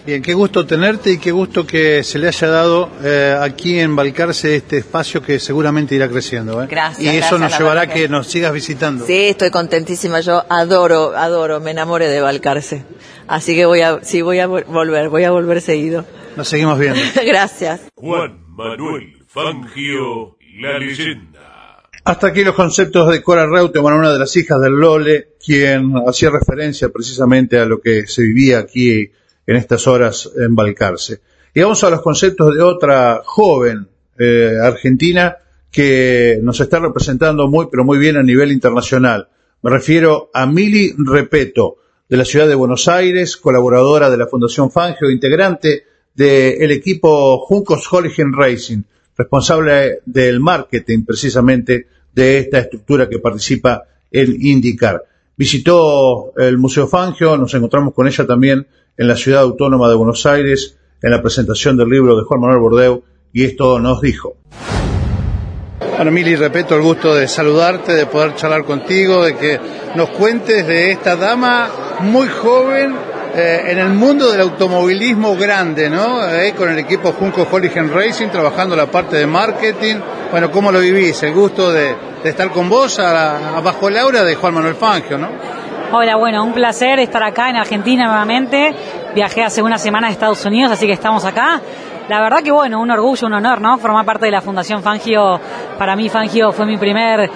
Bien, 0.05 0.21
qué 0.21 0.33
gusto 0.33 0.65
tenerte 0.65 1.11
y 1.11 1.17
qué 1.17 1.31
gusto 1.31 1.65
que 1.65 2.03
se 2.03 2.19
le 2.19 2.27
haya 2.27 2.47
dado 2.49 2.91
eh, 3.01 3.37
aquí 3.39 3.79
en 3.79 3.95
Balcarce 3.95 4.57
este 4.57 4.79
espacio 4.79 5.21
que 5.21 5.39
seguramente 5.39 5.95
irá 5.95 6.09
creciendo. 6.09 6.61
¿eh? 6.61 6.67
Gracias. 6.69 7.01
Y 7.01 7.07
eso 7.07 7.37
gracias, 7.37 7.39
nos 7.39 7.57
llevará 7.57 7.81
a 7.83 7.87
que 7.87 8.09
nos 8.09 8.27
sigas 8.27 8.51
visitando. 8.51 9.05
Sí, 9.05 9.29
estoy 9.29 9.49
contentísima. 9.49 10.19
Yo 10.19 10.43
adoro, 10.49 11.15
adoro, 11.15 11.61
me 11.61 11.71
enamoré 11.71 12.09
de 12.09 12.19
Balcarce. 12.19 12.83
Así 13.27 13.55
que 13.55 13.65
voy 13.65 13.79
a, 13.79 14.03
sí, 14.03 14.21
voy 14.21 14.39
a 14.39 14.47
volver, 14.47 15.07
voy 15.07 15.23
a 15.23 15.31
volver 15.31 15.61
seguido. 15.61 16.05
Nos 16.35 16.49
seguimos 16.49 16.77
viendo. 16.77 16.99
gracias. 17.25 17.83
Juan 17.95 18.43
Manuel 18.49 19.23
Fangio, 19.25 20.37
la 20.59 20.79
leyenda. 20.79 21.79
Hasta 22.03 22.27
aquí 22.27 22.43
los 22.43 22.55
conceptos 22.55 23.09
de 23.09 23.23
Cora 23.23 23.47
Reutemann, 23.47 23.93
una 23.93 24.11
de 24.11 24.19
las 24.19 24.35
hijas 24.35 24.59
del 24.59 24.73
Lole, 24.73 25.29
quien 25.43 25.93
hacía 26.05 26.29
referencia 26.29 26.89
precisamente 26.89 27.57
a 27.57 27.63
lo 27.63 27.79
que 27.79 28.05
se 28.05 28.23
vivía 28.23 28.59
aquí 28.59 29.09
en 29.45 29.55
estas 29.55 29.87
horas 29.87 30.29
en 30.37 30.55
Balcarce. 30.55 31.21
Y 31.53 31.61
vamos 31.61 31.83
a 31.83 31.89
los 31.89 32.01
conceptos 32.01 32.55
de 32.55 32.61
otra 32.61 33.21
joven 33.23 33.87
eh, 34.17 34.57
argentina 34.61 35.37
que 35.71 36.39
nos 36.41 36.59
está 36.59 36.79
representando 36.79 37.47
muy, 37.47 37.67
pero 37.69 37.83
muy 37.83 37.97
bien 37.97 38.17
a 38.17 38.23
nivel 38.23 38.51
internacional. 38.51 39.27
Me 39.61 39.71
refiero 39.71 40.29
a 40.33 40.45
Mili 40.45 40.93
Repeto, 40.97 41.77
de 42.07 42.17
la 42.17 42.25
ciudad 42.25 42.47
de 42.47 42.55
Buenos 42.55 42.87
Aires, 42.87 43.37
colaboradora 43.37 44.09
de 44.09 44.17
la 44.17 44.27
Fundación 44.27 44.69
Fangio, 44.69 45.09
integrante 45.09 45.83
del 46.13 46.69
equipo 46.71 47.39
Juncos 47.39 47.87
Hooligan 47.87 48.33
Racing, 48.33 48.83
responsable 49.17 49.99
del 50.05 50.39
marketing 50.39 51.05
precisamente 51.05 51.87
de 52.13 52.37
esta 52.37 52.59
estructura 52.59 53.09
que 53.09 53.19
participa 53.19 53.83
en 54.11 54.37
IndyCar. 54.39 55.03
Visitó 55.35 56.33
el 56.37 56.57
Museo 56.59 56.87
Fangio, 56.87 57.35
nos 57.37 57.53
encontramos 57.55 57.93
con 57.93 58.07
ella 58.07 58.27
también 58.27 58.67
en 58.97 59.07
la 59.07 59.15
ciudad 59.15 59.41
autónoma 59.41 59.89
de 59.89 59.95
Buenos 59.95 60.25
Aires, 60.25 60.77
en 61.01 61.11
la 61.11 61.21
presentación 61.21 61.77
del 61.77 61.89
libro 61.89 62.15
de 62.15 62.23
Juan 62.23 62.39
Manuel 62.39 62.59
Bordeu, 62.59 63.03
y 63.31 63.43
esto 63.43 63.79
nos 63.79 64.01
dijo. 64.01 64.37
Bueno, 65.95 66.11
Mili, 66.11 66.35
repito 66.35 66.75
el 66.75 66.81
gusto 66.81 67.13
de 67.13 67.27
saludarte, 67.27 67.93
de 67.93 68.05
poder 68.05 68.35
charlar 68.35 68.63
contigo, 68.63 69.23
de 69.23 69.35
que 69.35 69.59
nos 69.95 70.09
cuentes 70.09 70.65
de 70.65 70.91
esta 70.91 71.15
dama 71.15 71.69
muy 72.01 72.27
joven 72.27 72.95
eh, 73.35 73.63
en 73.67 73.79
el 73.79 73.89
mundo 73.89 74.31
del 74.31 74.41
automovilismo 74.41 75.35
grande, 75.35 75.89
¿no? 75.89 76.27
Eh, 76.29 76.53
con 76.55 76.69
el 76.69 76.79
equipo 76.79 77.13
Junco 77.13 77.45
Hooligan 77.45 77.91
Racing, 77.91 78.27
trabajando 78.27 78.75
la 78.75 78.87
parte 78.87 79.17
de 79.17 79.27
marketing. 79.27 79.95
Bueno, 80.31 80.51
¿cómo 80.51 80.71
lo 80.71 80.79
vivís? 80.79 81.21
El 81.23 81.33
gusto 81.33 81.71
de, 81.71 81.95
estar 82.23 82.49
con 82.51 82.69
vos 82.69 82.99
a, 82.99 83.57
a 83.57 83.61
bajo 83.61 83.87
el 83.87 83.97
aura 83.97 84.23
de 84.23 84.35
Juan 84.35 84.53
Manuel 84.53 84.75
Fangio, 84.75 85.17
¿no? 85.17 85.29
Hola, 85.95 86.15
bueno, 86.15 86.43
un 86.43 86.53
placer 86.53 86.97
estar 86.97 87.21
acá 87.21 87.51
en 87.51 87.55
Argentina 87.55 88.07
nuevamente. 88.07 88.73
Viajé 89.13 89.43
hace 89.43 89.61
una 89.61 89.77
semana 89.77 90.07
a 90.07 90.09
Estados 90.09 90.43
Unidos, 90.43 90.71
así 90.71 90.87
que 90.87 90.93
estamos 90.93 91.23
acá. 91.23 91.61
La 92.09 92.19
verdad 92.19 92.41
que 92.41 92.51
bueno, 92.51 92.81
un 92.81 92.89
orgullo, 92.89 93.27
un 93.27 93.33
honor, 93.33 93.61
¿no? 93.61 93.77
Formar 93.77 94.03
parte 94.03 94.25
de 94.25 94.31
la 94.31 94.41
Fundación 94.41 94.81
Fangio. 94.81 95.39
Para 95.77 95.95
mí 95.95 96.09
Fangio 96.09 96.51
fue 96.51 96.65
mi 96.65 96.77
primer 96.77 97.29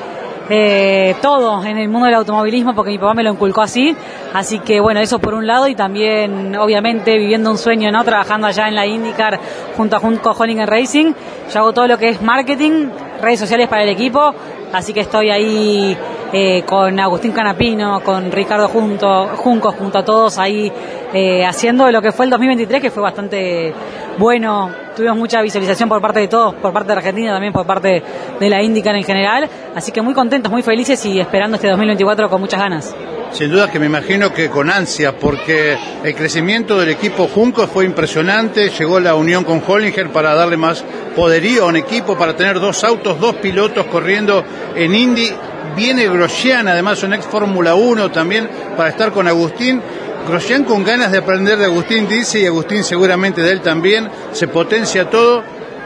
eh, 0.49 1.15
todo 1.21 1.63
en 1.63 1.77
el 1.77 1.87
mundo 1.87 2.07
del 2.07 2.15
automovilismo 2.15 2.73
porque 2.73 2.89
mi 2.89 2.97
papá 2.97 3.13
me 3.13 3.21
lo 3.21 3.31
inculcó 3.33 3.61
así. 3.61 3.95
Así 4.33 4.57
que 4.57 4.79
bueno, 4.79 5.01
eso 5.01 5.19
por 5.19 5.35
un 5.35 5.45
lado 5.45 5.67
y 5.67 5.75
también 5.75 6.55
obviamente 6.55 7.15
viviendo 7.15 7.51
un 7.51 7.59
sueño, 7.59 7.91
¿no? 7.91 8.03
Trabajando 8.03 8.47
allá 8.47 8.67
en 8.67 8.73
la 8.73 8.87
IndyCar 8.87 9.39
junto 9.77 9.97
a 9.97 9.99
Junco 9.99 10.31
Hollinger 10.31 10.67
Racing. 10.67 11.13
Yo 11.53 11.59
hago 11.59 11.73
todo 11.73 11.87
lo 11.87 11.99
que 11.99 12.09
es 12.09 12.23
marketing, 12.23 12.89
redes 13.21 13.39
sociales 13.39 13.67
para 13.67 13.83
el 13.83 13.89
equipo, 13.89 14.33
así 14.73 14.93
que 14.93 15.01
estoy 15.01 15.29
ahí 15.29 15.95
eh, 16.33 16.63
con 16.65 16.99
Agustín 16.99 17.31
Canapino, 17.31 18.01
con 18.01 18.31
Ricardo 18.31 18.67
Junto, 18.67 19.27
Junco, 19.37 19.71
junto 19.71 19.99
a 19.99 20.05
todos 20.05 20.37
ahí 20.37 20.71
eh, 21.13 21.45
haciendo 21.45 21.89
lo 21.89 22.01
que 22.01 22.11
fue 22.11 22.25
el 22.25 22.31
2023, 22.31 22.81
que 22.81 22.91
fue 22.91 23.01
bastante 23.01 23.73
bueno. 24.17 24.69
Tuvimos 24.95 25.17
mucha 25.17 25.41
visualización 25.41 25.87
por 25.87 26.01
parte 26.01 26.19
de 26.19 26.27
todos, 26.27 26.55
por 26.55 26.73
parte 26.73 26.87
de 26.91 26.97
Argentina, 26.97 27.31
también 27.31 27.53
por 27.53 27.65
parte 27.65 28.03
de 28.39 28.49
la 28.49 28.61
IndyCar 28.61 28.95
en 28.95 29.03
general. 29.03 29.49
Así 29.75 29.91
que 29.91 30.01
muy 30.01 30.13
contentos, 30.13 30.51
muy 30.51 30.63
felices 30.63 31.05
y 31.05 31.19
esperando 31.19 31.55
este 31.55 31.69
2024 31.69 32.29
con 32.29 32.41
muchas 32.41 32.59
ganas. 32.59 32.95
Sin 33.31 33.51
duda 33.51 33.69
que 33.69 33.79
me 33.79 33.85
imagino 33.85 34.33
que 34.33 34.49
con 34.49 34.69
ansia, 34.69 35.17
porque 35.17 35.77
el 36.03 36.15
crecimiento 36.15 36.79
del 36.79 36.89
equipo 36.89 37.27
Junco 37.27 37.67
fue 37.67 37.85
impresionante. 37.85 38.69
Llegó 38.69 38.99
la 38.99 39.15
unión 39.15 39.43
con 39.43 39.61
Hollinger 39.65 40.09
para 40.09 40.33
darle 40.33 40.57
más 40.57 40.83
poderío 41.15 41.65
a 41.65 41.67
un 41.67 41.75
equipo, 41.75 42.17
para 42.17 42.35
tener 42.35 42.59
dos 42.59 42.83
autos, 42.83 43.19
dos 43.19 43.35
pilotos 43.35 43.85
corriendo 43.87 44.43
en 44.75 44.95
Indy. 44.95 45.31
Viene 45.77 46.09
Grosjean, 46.09 46.67
además 46.67 47.03
un 47.03 47.13
ex 47.13 47.23
Fórmula 47.27 47.75
1 47.75 48.09
también, 48.09 48.49
para 48.75 48.89
estar 48.89 49.11
con 49.11 49.27
Agustín. 49.27 49.79
Grosjean 50.27 50.63
con 50.63 50.83
ganas 50.83 51.11
de 51.11 51.19
aprender 51.19 51.55
de 51.59 51.65
Agustín 51.65 52.07
dice, 52.07 52.39
y 52.39 52.47
Agustín 52.47 52.83
seguramente 52.83 53.43
de 53.43 53.51
él 53.51 53.61
también. 53.61 54.09
Se 54.31 54.47
potencia 54.47 55.07
todo 55.07 55.43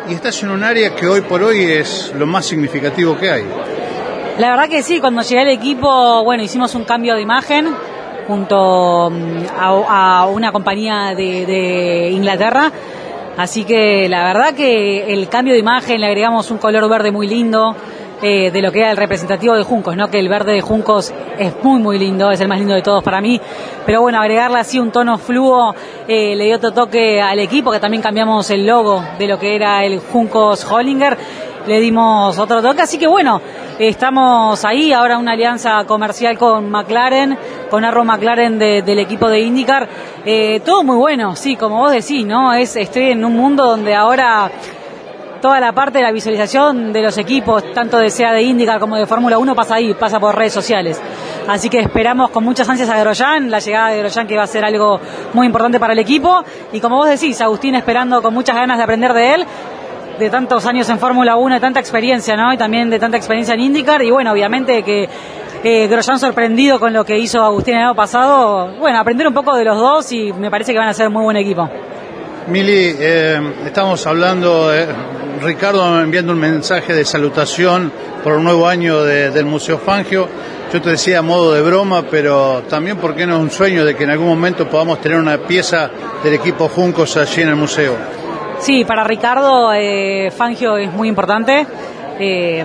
y 0.10 0.14
estás 0.14 0.42
en 0.44 0.52
un 0.52 0.64
área 0.64 0.96
que 0.96 1.10
hoy 1.10 1.20
por 1.20 1.44
hoy 1.44 1.66
es 1.66 2.14
lo 2.18 2.26
más 2.26 2.46
significativo 2.46 3.18
que 3.18 3.32
hay. 3.32 3.44
La 4.40 4.52
verdad 4.52 4.70
que 4.70 4.82
sí, 4.82 5.02
cuando 5.02 5.24
llegué 5.24 5.42
al 5.42 5.50
equipo, 5.50 6.24
bueno, 6.24 6.42
hicimos 6.42 6.74
un 6.74 6.86
cambio 6.86 7.16
de 7.16 7.22
imagen 7.22 7.76
junto 8.28 9.10
mm, 9.10 9.60
a, 9.60 10.20
a 10.22 10.26
una 10.28 10.54
compañía 10.54 11.14
de, 11.18 11.46
de 11.46 12.10
Inglaterra. 12.12 12.72
Así 13.36 13.66
que 13.66 14.08
la 14.08 14.24
verdad 14.24 14.54
que 14.54 15.12
el 15.12 15.28
cambio 15.28 15.54
de 15.54 15.60
imagen, 15.60 16.00
le 16.00 16.08
agregamos 16.08 16.50
un 16.50 16.60
color 16.60 16.90
verde 16.90 17.12
muy 17.12 17.28
lindo, 17.28 17.76
eh, 18.22 18.52
de 18.52 18.62
lo 18.62 18.72
que 18.72 18.80
era 18.80 18.92
el 18.92 18.98
representativo 18.98 19.56
de 19.56 19.64
Juncos, 19.64 19.98
¿no? 19.98 20.10
Que 20.10 20.20
el 20.20 20.30
verde 20.30 20.54
de 20.54 20.62
Juncos 20.62 21.14
es 21.40 21.54
muy, 21.64 21.80
muy 21.80 21.98
lindo, 21.98 22.30
es 22.32 22.40
el 22.40 22.48
más 22.48 22.60
lindo 22.60 22.76
de 22.76 22.82
todos 22.82 23.04
para 23.04 23.20
mí. 23.20 23.42
Pero 23.86 24.02
bueno, 24.02 24.22
agregarle 24.22 24.60
así 24.60 24.80
un 24.80 24.92
tono 24.92 25.18
fluo 25.18 25.74
eh, 26.08 26.36
le 26.36 26.46
dio 26.46 26.58
otro 26.58 26.72
toque 26.72 27.22
al 27.22 27.40
equipo, 27.40 27.72
que 27.72 27.80
también 27.80 28.04
cambiamos 28.04 28.50
el 28.52 28.66
logo 28.66 29.04
de 29.18 29.28
lo 29.28 29.40
que 29.40 29.56
era 29.56 29.84
el 29.84 30.00
Juncos 30.00 30.64
Hollinger. 30.70 31.18
Le 31.66 31.80
dimos 31.80 32.38
otro 32.40 32.62
toque, 32.62 32.82
así 32.82 32.98
que 32.98 33.08
bueno, 33.08 33.42
estamos 33.80 34.64
ahí, 34.66 34.94
ahora 34.94 35.18
una 35.18 35.34
alianza 35.34 35.84
comercial 35.86 36.38
con 36.38 36.70
McLaren, 36.70 37.38
con 37.70 37.86
Arrow 37.86 38.04
McLaren 38.04 38.60
de, 38.60 38.82
del 38.82 39.00
equipo 39.00 39.30
de 39.30 39.42
IndyCar. 39.42 39.88
Eh, 40.26 40.60
todo 40.66 40.84
muy 40.84 40.98
bueno, 40.98 41.36
sí, 41.36 41.56
como 41.56 41.78
vos 41.78 41.92
decís, 41.92 42.26
¿no? 42.26 42.54
Es, 42.54 42.76
estoy 42.76 43.12
en 43.12 43.26
un 43.26 43.34
mundo 43.34 43.66
donde 43.66 43.96
ahora 43.96 44.52
toda 45.42 45.60
la 45.60 45.74
parte 45.74 45.98
de 45.98 46.04
la 46.04 46.12
visualización 46.12 46.94
de 46.94 47.02
los 47.02 47.18
equipos, 47.18 47.74
tanto 47.74 47.98
de 47.98 48.10
sea 48.10 48.32
de 48.32 48.44
IndyCar 48.44 48.80
como 48.80 48.96
de 48.96 49.06
Fórmula 49.06 49.38
1, 49.38 49.56
pasa 49.56 49.76
ahí, 49.76 49.94
pasa 49.94 50.20
por 50.20 50.36
redes 50.36 50.54
sociales. 50.54 51.02
Así 51.48 51.70
que 51.70 51.80
esperamos 51.80 52.30
con 52.30 52.44
muchas 52.44 52.70
ansias 52.70 52.90
a 52.90 52.98
Grosjean, 53.00 53.50
la 53.50 53.60
llegada 53.60 53.90
de 53.90 54.00
Grosjean 54.00 54.28
que 54.28 54.38
va 54.38 54.44
a 54.44 54.48
ser 54.48 54.64
algo 54.64 55.00
muy 55.34 55.48
importante 55.48 55.80
para 55.80 55.94
el 55.94 56.00
equipo. 56.00 56.44
Y 56.72 56.80
como 56.80 56.98
vos 56.98 57.10
decís, 57.10 57.42
Agustín 57.42 57.76
esperando 57.76 58.22
con 58.22 58.34
muchas 58.34 58.56
ganas 58.56 58.78
de 58.78 58.84
aprender 58.84 59.14
de 59.14 59.34
él, 59.34 59.46
de 60.20 60.30
tantos 60.30 60.66
años 60.66 60.88
en 60.90 61.00
Fórmula 61.00 61.36
1, 61.36 61.56
de 61.56 61.62
tanta 61.62 61.80
experiencia, 61.80 62.38
¿no? 62.38 62.54
Y 62.54 62.58
también 62.58 62.90
de 62.90 63.00
tanta 63.00 63.18
experiencia 63.18 63.56
en 63.56 63.62
IndyCar. 63.62 64.04
Y 64.04 64.12
bueno, 64.12 64.32
obviamente 64.32 64.84
que 64.84 65.10
eh, 65.64 65.88
Grosjean 65.88 66.20
sorprendido 66.20 66.80
con 66.80 66.94
lo 66.94 67.04
que 67.04 67.18
hizo 67.18 67.44
Agustín 67.44 67.76
el 67.76 67.82
año 67.82 67.96
pasado. 67.96 68.74
Bueno, 68.80 69.00
aprender 69.00 69.28
un 69.28 69.34
poco 69.34 69.56
de 69.56 69.66
los 69.66 69.78
dos 69.78 70.12
y 70.12 70.34
me 70.34 70.50
parece 70.50 70.72
que 70.72 70.80
van 70.80 70.88
a 70.88 70.94
ser 70.94 71.10
muy 71.10 71.24
buen 71.24 71.38
equipo. 71.38 71.70
Mili, 72.48 72.96
eh, 73.00 73.40
estamos 73.66 74.06
hablando, 74.08 74.74
eh, 74.74 74.88
Ricardo 75.42 76.00
enviando 76.00 76.34
un 76.34 76.40
mensaje 76.40 76.94
de 76.94 77.04
salutación 77.04 77.92
por 78.24 78.34
un 78.34 78.44
nuevo 78.44 78.68
año 78.68 79.02
de, 79.02 79.32
del 79.32 79.46
Museo 79.46 79.80
Fangio. 79.80 80.28
Yo 80.72 80.80
te 80.80 80.92
decía 80.92 81.20
a 81.20 81.22
modo 81.24 81.54
de 81.54 81.62
broma, 81.62 82.04
pero 82.04 82.62
también 82.70 82.98
porque 82.98 83.26
no 83.26 83.38
es 83.38 83.42
un 83.42 83.50
sueño 83.50 83.84
de 83.84 83.96
que 83.96 84.04
en 84.04 84.12
algún 84.12 84.28
momento 84.28 84.70
podamos 84.70 85.02
tener 85.02 85.18
una 85.18 85.40
pieza 85.40 85.90
del 86.24 86.36
equipo 86.36 86.70
Juncos 86.70 87.18
allí 87.18 87.42
en 87.42 87.50
el 87.50 87.56
museo. 87.56 87.96
Sí, 88.60 88.86
para 88.86 89.04
Ricardo 89.04 89.74
eh, 89.74 90.30
Fangio 90.30 90.78
es 90.78 90.94
muy 90.94 91.08
importante. 91.08 91.66
Eh, 92.20 92.64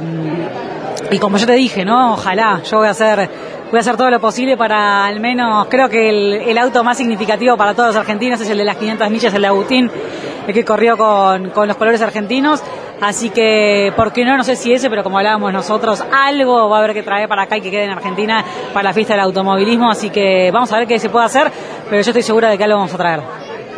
y 1.11 1.19
como 1.19 1.39
yo 1.39 1.47
te 1.47 1.55
dije, 1.55 1.83
¿no? 1.83 2.12
Ojalá, 2.12 2.61
yo 2.62 2.79
voy 2.79 2.89
a 2.89 2.91
hacer 2.91 3.31
voy 3.71 3.79
a 3.79 3.81
hacer 3.81 3.97
todo 3.97 4.11
lo 4.11 4.21
posible 4.21 4.57
para 4.57 5.07
al 5.07 5.19
menos, 5.19 5.67
creo 5.69 5.89
que 5.89 6.09
el, 6.09 6.33
el, 6.35 6.59
auto 6.59 6.85
más 6.85 6.97
significativo 6.97 7.57
para 7.57 7.75
todos 7.75 7.89
los 7.89 7.97
argentinos 7.97 8.41
es 8.41 8.49
el 8.49 8.59
de 8.59 8.65
las 8.65 8.77
500 8.77 9.11
millas, 9.11 9.35
el 9.35 9.43
de 9.43 9.49
Agustín, 9.49 9.91
el 10.46 10.54
que 10.54 10.64
corrió 10.64 10.96
con, 10.96 11.50
con 11.50 11.68
los 11.68 11.76
colores 11.76 12.00
argentinos. 12.02 12.62
Así 13.00 13.30
que, 13.30 13.92
¿por 13.94 14.12
qué 14.12 14.24
no? 14.24 14.37
No 14.37 14.44
sé 14.44 14.56
si 14.56 14.72
ese, 14.72 14.88
pero 14.88 15.02
como 15.02 15.18
hablábamos 15.18 15.52
nosotros, 15.52 16.02
algo 16.12 16.68
va 16.68 16.76
a 16.78 16.80
haber 16.80 16.94
que 16.94 17.02
traer 17.02 17.28
para 17.28 17.42
acá 17.42 17.59
y 17.59 17.61
que 17.61 17.70
quede 17.70 17.85
en 17.85 17.90
Argentina 17.90 18.44
para 18.72 18.85
la 18.85 18.92
fiesta 18.94 19.14
del 19.14 19.20
automovilismo. 19.20 19.90
Así 19.90 20.11
que 20.11 20.50
vamos 20.50 20.72
a 20.72 20.78
ver 20.78 20.87
qué 20.87 20.98
se 20.98 21.11
puede 21.11 21.26
hacer, 21.26 21.50
pero 21.90 22.02
yo 22.02 22.11
estoy 22.11 22.22
segura 22.22 22.48
de 22.48 22.56
que 22.56 22.64
algo 22.64 22.76
vamos 22.76 22.94
a 22.94 22.96
traer. 22.96 23.20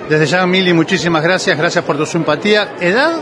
Desde 0.09 0.26
ya, 0.26 0.46
Mili, 0.46 0.72
muchísimas 0.72 1.22
gracias, 1.22 1.59
gracias 1.59 1.85
por 1.85 1.96
tu 1.96 2.07
simpatía. 2.07 2.76
¿Edad? 2.81 3.16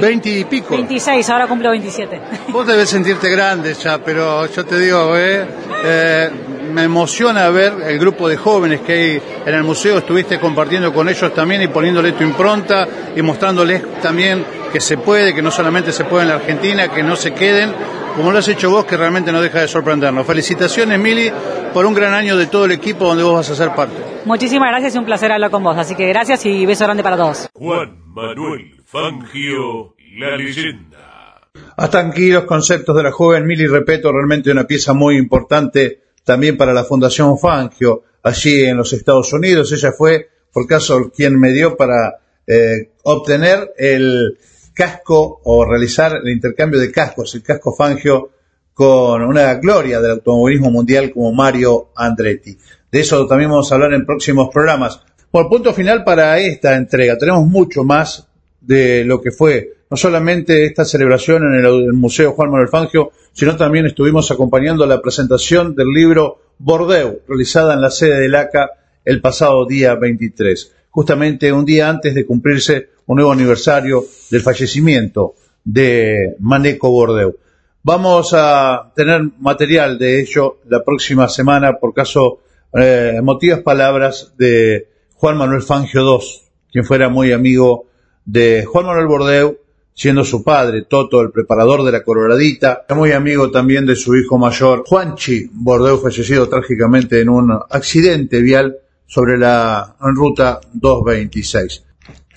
20 0.00 0.28
y 0.28 0.44
pico. 0.44 0.74
26, 0.74 1.28
ahora 1.30 1.46
cumplo 1.46 1.70
27. 1.70 2.20
Vos 2.48 2.66
debes 2.66 2.88
sentirte 2.88 3.28
grande 3.30 3.74
ya, 3.74 3.98
pero 3.98 4.46
yo 4.46 4.64
te 4.64 4.78
digo, 4.78 5.16
eh, 5.16 5.46
eh, 5.84 6.30
me 6.74 6.82
emociona 6.82 7.48
ver 7.50 7.72
el 7.86 8.00
grupo 8.00 8.28
de 8.28 8.36
jóvenes 8.36 8.80
que 8.80 8.92
hay 8.92 9.22
en 9.46 9.54
el 9.54 9.62
museo. 9.62 9.98
Estuviste 9.98 10.40
compartiendo 10.40 10.92
con 10.92 11.08
ellos 11.08 11.32
también 11.32 11.62
y 11.62 11.68
poniéndole 11.68 12.12
tu 12.12 12.24
impronta 12.24 12.88
y 13.14 13.22
mostrándoles 13.22 14.00
también 14.02 14.44
que 14.72 14.80
se 14.80 14.98
puede, 14.98 15.32
que 15.32 15.40
no 15.40 15.52
solamente 15.52 15.92
se 15.92 16.04
puede 16.04 16.24
en 16.24 16.30
la 16.30 16.34
Argentina, 16.34 16.88
que 16.88 17.04
no 17.04 17.14
se 17.14 17.32
queden, 17.32 17.72
como 18.16 18.32
lo 18.32 18.38
has 18.38 18.48
hecho 18.48 18.70
vos, 18.70 18.84
que 18.86 18.96
realmente 18.96 19.30
no 19.30 19.40
deja 19.40 19.60
de 19.60 19.68
sorprendernos. 19.68 20.26
Felicitaciones, 20.26 20.98
Mili, 20.98 21.30
por 21.72 21.86
un 21.86 21.94
gran 21.94 22.12
año 22.12 22.36
de 22.36 22.46
todo 22.46 22.64
el 22.64 22.72
equipo 22.72 23.06
donde 23.06 23.22
vos 23.22 23.34
vas 23.34 23.50
a 23.50 23.54
ser 23.54 23.72
parte. 23.72 23.94
Muchísimas 24.24 24.70
gracias 24.70 24.96
y 24.96 24.98
un 24.98 25.04
placer 25.04 25.30
hablar 25.30 25.52
con 25.52 25.62
vos. 25.62 25.78
Así 25.78 25.94
que 25.94 26.08
gracias 26.08 26.44
y 26.44 26.66
beso 26.66 26.84
grande 26.84 27.04
para 27.04 27.16
todos. 27.16 27.48
Juan 27.52 28.02
Manuel 28.06 28.82
Fangio, 28.84 29.94
la 30.18 30.36
leyenda. 30.36 31.40
Hasta 31.76 32.00
aquí 32.00 32.30
los 32.30 32.44
conceptos 32.44 32.96
de 32.96 33.04
la 33.04 33.12
joven 33.12 33.46
Mili 33.46 33.68
Repeto, 33.68 34.10
realmente 34.10 34.50
una 34.50 34.64
pieza 34.64 34.92
muy 34.92 35.16
importante 35.16 36.03
también 36.24 36.56
para 36.56 36.72
la 36.72 36.84
Fundación 36.84 37.38
Fangio, 37.38 38.02
allí 38.22 38.64
en 38.64 38.76
los 38.76 38.92
Estados 38.92 39.32
Unidos. 39.32 39.70
Ella 39.72 39.92
fue, 39.92 40.28
por 40.52 40.66
caso, 40.66 41.12
quien 41.14 41.38
me 41.38 41.52
dio 41.52 41.76
para 41.76 42.18
eh, 42.46 42.90
obtener 43.04 43.72
el 43.76 44.38
casco 44.72 45.40
o 45.44 45.64
realizar 45.64 46.16
el 46.22 46.28
intercambio 46.30 46.80
de 46.80 46.90
cascos, 46.90 47.34
el 47.34 47.42
casco 47.42 47.74
Fangio 47.74 48.30
con 48.72 49.22
una 49.22 49.54
gloria 49.54 50.00
del 50.00 50.12
automovilismo 50.12 50.70
mundial 50.70 51.12
como 51.12 51.32
Mario 51.32 51.90
Andretti. 51.94 52.58
De 52.90 53.00
eso 53.00 53.26
también 53.26 53.50
vamos 53.50 53.70
a 53.70 53.76
hablar 53.76 53.92
en 53.92 54.04
próximos 54.04 54.48
programas. 54.52 55.00
Por 55.30 55.48
punto 55.48 55.72
final 55.72 56.04
para 56.04 56.38
esta 56.38 56.76
entrega, 56.76 57.16
tenemos 57.16 57.46
mucho 57.46 57.84
más 57.84 58.26
de 58.60 59.04
lo 59.04 59.20
que 59.20 59.30
fue 59.30 59.74
no 59.94 59.98
solamente 59.98 60.64
esta 60.64 60.84
celebración 60.84 61.44
en 61.44 61.64
el, 61.64 61.92
Museo 61.92 62.32
Juan 62.32 62.50
Manuel 62.50 62.66
Fangio, 62.66 63.12
sino 63.32 63.56
también 63.56 63.86
estuvimos 63.86 64.28
acompañando 64.32 64.84
la 64.86 65.00
presentación 65.00 65.76
del 65.76 65.86
libro 65.90 66.40
Bordeaux, 66.58 67.18
realizada 67.28 67.74
en 67.74 67.80
la 67.80 67.92
sede 67.92 68.18
del 68.18 68.34
ACA 68.34 68.70
el 69.04 69.20
pasado 69.20 69.64
día 69.66 69.94
23, 69.94 70.72
justamente 70.90 71.52
un 71.52 71.64
día 71.64 71.88
antes 71.88 72.12
de 72.12 72.26
cumplirse 72.26 72.88
un 73.06 73.18
nuevo 73.18 73.30
aniversario 73.30 74.04
del 74.32 74.40
fallecimiento 74.40 75.36
de 75.62 76.34
Maneco 76.40 76.90
Bordeaux. 76.90 77.36
Vamos 77.84 78.34
a 78.34 78.90
tener 78.96 79.22
material 79.38 79.96
de 79.96 80.22
ello 80.22 80.58
la 80.68 80.82
próxima 80.82 81.28
semana, 81.28 81.74
por 81.78 81.94
caso, 81.94 82.40
eh, 82.72 83.12
emotivas 83.16 83.60
palabras 83.60 84.34
de 84.36 84.88
Juan 85.14 85.36
Manuel 85.36 85.62
Fangio 85.62 86.00
II, 86.00 86.26
quien 86.72 86.84
fuera 86.84 87.08
muy 87.08 87.30
amigo 87.30 87.86
de 88.24 88.64
Juan 88.64 88.86
Manuel 88.86 89.06
Bordeaux, 89.06 89.58
siendo 89.94 90.24
su 90.24 90.42
padre, 90.42 90.82
Toto, 90.82 91.22
el 91.22 91.30
preparador 91.30 91.84
de 91.84 91.92
la 91.92 92.02
Coloradita, 92.02 92.84
muy 92.94 93.12
amigo 93.12 93.50
también 93.50 93.86
de 93.86 93.94
su 93.94 94.16
hijo 94.16 94.36
mayor, 94.36 94.82
Juanchi 94.84 95.48
Bordeaux, 95.52 96.02
fallecido 96.02 96.48
trágicamente 96.48 97.20
en 97.20 97.28
un 97.28 97.52
accidente 97.70 98.40
vial 98.42 98.76
sobre 99.06 99.38
la 99.38 99.94
ruta 100.00 100.60
226. 100.72 101.84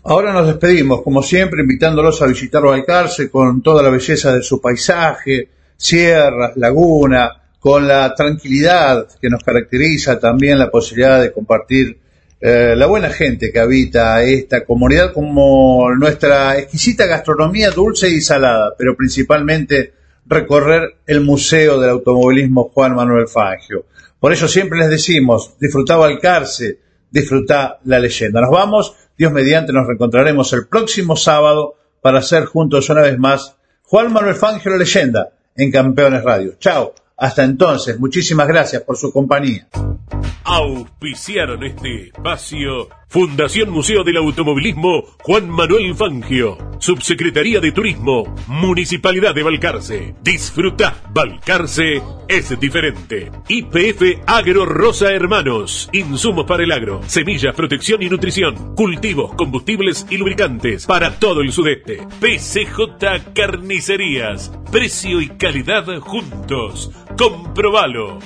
Ahora 0.03 0.31
nos 0.31 0.47
despedimos, 0.47 1.01
como 1.01 1.21
siempre, 1.21 1.61
invitándolos 1.61 2.21
a 2.21 2.27
visitar 2.27 2.63
Balcarce 2.63 3.29
con 3.29 3.61
toda 3.61 3.83
la 3.83 3.89
belleza 3.89 4.33
de 4.33 4.41
su 4.41 4.61
paisaje, 4.61 5.49
sierras, 5.75 6.55
laguna, 6.55 7.41
con 7.59 7.87
la 7.87 8.13
tranquilidad 8.13 9.07
que 9.19 9.29
nos 9.29 9.43
caracteriza, 9.43 10.19
también 10.19 10.59
la 10.59 10.69
posibilidad 10.69 11.21
de 11.21 11.33
compartir 11.33 11.99
eh, 12.39 12.75
la 12.75 12.85
buena 12.85 13.09
gente 13.09 13.51
que 13.51 13.59
habita 13.59 14.21
esta 14.23 14.63
comunidad, 14.63 15.11
como 15.11 15.89
nuestra 15.95 16.57
exquisita 16.57 17.07
gastronomía 17.07 17.71
dulce 17.71 18.09
y 18.09 18.21
salada, 18.21 18.75
pero 18.77 18.95
principalmente 18.95 19.93
recorrer 20.25 20.97
el 21.07 21.21
Museo 21.21 21.79
del 21.79 21.91
Automovilismo 21.91 22.69
Juan 22.73 22.95
Manuel 22.95 23.27
Fangio. 23.27 23.85
Por 24.19 24.33
eso 24.33 24.47
siempre 24.47 24.79
les 24.79 24.89
decimos, 24.89 25.55
disfrutá 25.59 25.95
Balcarce, 25.95 26.79
disfrutá 27.09 27.79
la 27.85 27.99
leyenda. 27.99 28.41
Nos 28.41 28.51
vamos, 28.51 28.95
Dios 29.17 29.31
mediante, 29.31 29.73
nos 29.73 29.87
reencontraremos 29.87 30.51
el 30.53 30.67
próximo 30.67 31.15
sábado 31.15 31.75
para 32.01 32.19
hacer 32.19 32.45
juntos 32.45 32.89
una 32.89 33.01
vez 33.01 33.17
más 33.17 33.55
Juan 33.83 34.11
Manuel 34.11 34.35
Fangio, 34.35 34.71
la 34.71 34.77
leyenda, 34.77 35.29
en 35.55 35.71
Campeones 35.71 36.23
Radio. 36.23 36.55
Chao, 36.59 36.93
hasta 37.17 37.43
entonces, 37.43 37.99
muchísimas 37.99 38.47
gracias 38.47 38.83
por 38.83 38.95
su 38.95 39.11
compañía. 39.11 39.67
Auspiciaron 40.43 41.63
este 41.63 42.07
espacio 42.09 42.89
Fundación 43.09 43.69
Museo 43.69 44.03
del 44.03 44.17
Automovilismo 44.17 45.03
Juan 45.23 45.49
Manuel 45.49 45.95
Fangio, 45.95 46.57
Subsecretaría 46.79 47.61
de 47.61 47.71
Turismo, 47.71 48.35
Municipalidad 48.47 49.33
de 49.33 49.43
Balcarce. 49.43 50.15
Disfruta, 50.21 51.01
Balcarce 51.13 52.01
es 52.27 52.59
diferente. 52.59 53.31
IPF 53.47 54.23
Agro 54.25 54.65
Rosa 54.65 55.13
Hermanos, 55.13 55.89
insumos 55.93 56.45
para 56.45 56.63
el 56.63 56.71
agro, 56.73 57.01
semillas, 57.07 57.55
protección 57.55 58.03
y 58.03 58.09
nutrición, 58.09 58.75
cultivos, 58.75 59.33
combustibles 59.35 60.05
y 60.09 60.17
lubricantes 60.17 60.85
para 60.85 61.17
todo 61.17 61.39
el 61.39 61.53
sudeste. 61.53 62.05
PCJ 62.19 63.31
Carnicerías, 63.33 64.51
precio 64.69 65.21
y 65.21 65.29
calidad 65.29 65.85
juntos. 65.99 66.91
Comprobalo. 67.17 68.19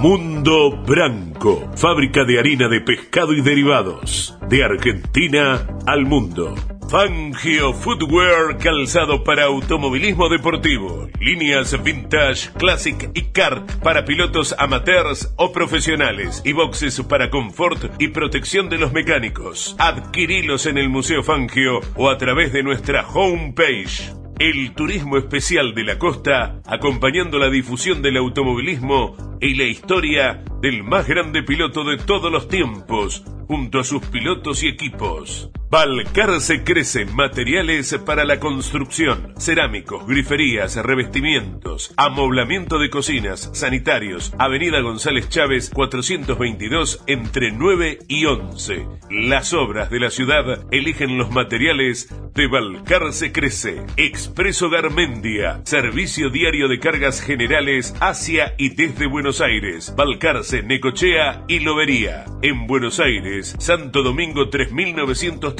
Mundo 0.00 0.70
Branco, 0.86 1.70
fábrica 1.76 2.24
de 2.24 2.38
harina 2.38 2.68
de 2.68 2.80
pescado 2.80 3.34
y 3.34 3.42
derivados, 3.42 4.34
de 4.48 4.64
Argentina 4.64 5.68
al 5.86 6.06
mundo. 6.06 6.54
Fangio 6.88 7.74
Footwear, 7.74 8.56
calzado 8.56 9.22
para 9.22 9.44
automovilismo 9.44 10.30
deportivo, 10.30 11.06
líneas 11.20 11.76
vintage, 11.84 12.50
classic 12.56 13.10
y 13.12 13.24
kart 13.24 13.70
para 13.82 14.06
pilotos 14.06 14.54
amateurs 14.58 15.34
o 15.36 15.52
profesionales 15.52 16.40
y 16.46 16.54
boxes 16.54 17.02
para 17.02 17.28
confort 17.28 18.00
y 18.00 18.08
protección 18.08 18.70
de 18.70 18.78
los 18.78 18.94
mecánicos. 18.94 19.76
Adquirilos 19.78 20.64
en 20.64 20.78
el 20.78 20.88
Museo 20.88 21.22
Fangio 21.22 21.80
o 21.94 22.08
a 22.08 22.16
través 22.16 22.54
de 22.54 22.62
nuestra 22.62 23.06
homepage 23.06 24.18
el 24.40 24.72
turismo 24.72 25.18
especial 25.18 25.74
de 25.74 25.84
la 25.84 25.98
costa, 25.98 26.62
acompañando 26.64 27.38
la 27.38 27.50
difusión 27.50 28.00
del 28.00 28.16
automovilismo 28.16 29.14
y 29.38 29.54
la 29.54 29.64
historia 29.64 30.42
del 30.62 30.82
más 30.82 31.06
grande 31.06 31.42
piloto 31.42 31.84
de 31.84 31.98
todos 31.98 32.32
los 32.32 32.48
tiempos, 32.48 33.22
junto 33.46 33.78
a 33.78 33.84
sus 33.84 34.02
pilotos 34.06 34.62
y 34.62 34.68
equipos. 34.68 35.50
Balcarce 35.70 36.64
crece 36.64 37.04
materiales 37.04 37.96
para 38.04 38.24
la 38.24 38.40
construcción, 38.40 39.34
cerámicos, 39.38 40.04
griferías, 40.04 40.74
revestimientos, 40.74 41.94
amoblamiento 41.96 42.80
de 42.80 42.90
cocinas, 42.90 43.50
sanitarios, 43.52 44.34
Avenida 44.36 44.80
González 44.80 45.28
Chávez 45.28 45.70
422 45.70 47.04
entre 47.06 47.52
9 47.52 48.00
y 48.08 48.24
11. 48.24 48.84
Las 49.10 49.52
obras 49.54 49.90
de 49.90 50.00
la 50.00 50.10
ciudad 50.10 50.66
eligen 50.72 51.16
los 51.16 51.30
materiales 51.30 52.12
de 52.34 52.48
Balcarce 52.48 53.30
Crece. 53.30 53.84
Expreso 53.96 54.70
Garmendia, 54.70 55.60
servicio 55.64 56.30
diario 56.30 56.66
de 56.66 56.80
cargas 56.80 57.20
generales 57.20 57.94
hacia 58.00 58.54
y 58.58 58.70
desde 58.70 59.06
Buenos 59.06 59.40
Aires, 59.40 59.94
Balcarce, 59.96 60.64
Necochea 60.64 61.44
y 61.46 61.60
Lobería. 61.60 62.24
En 62.42 62.66
Buenos 62.66 62.98
Aires, 62.98 63.54
Santo 63.60 64.02
Domingo 64.02 64.48
3930, 64.48 65.59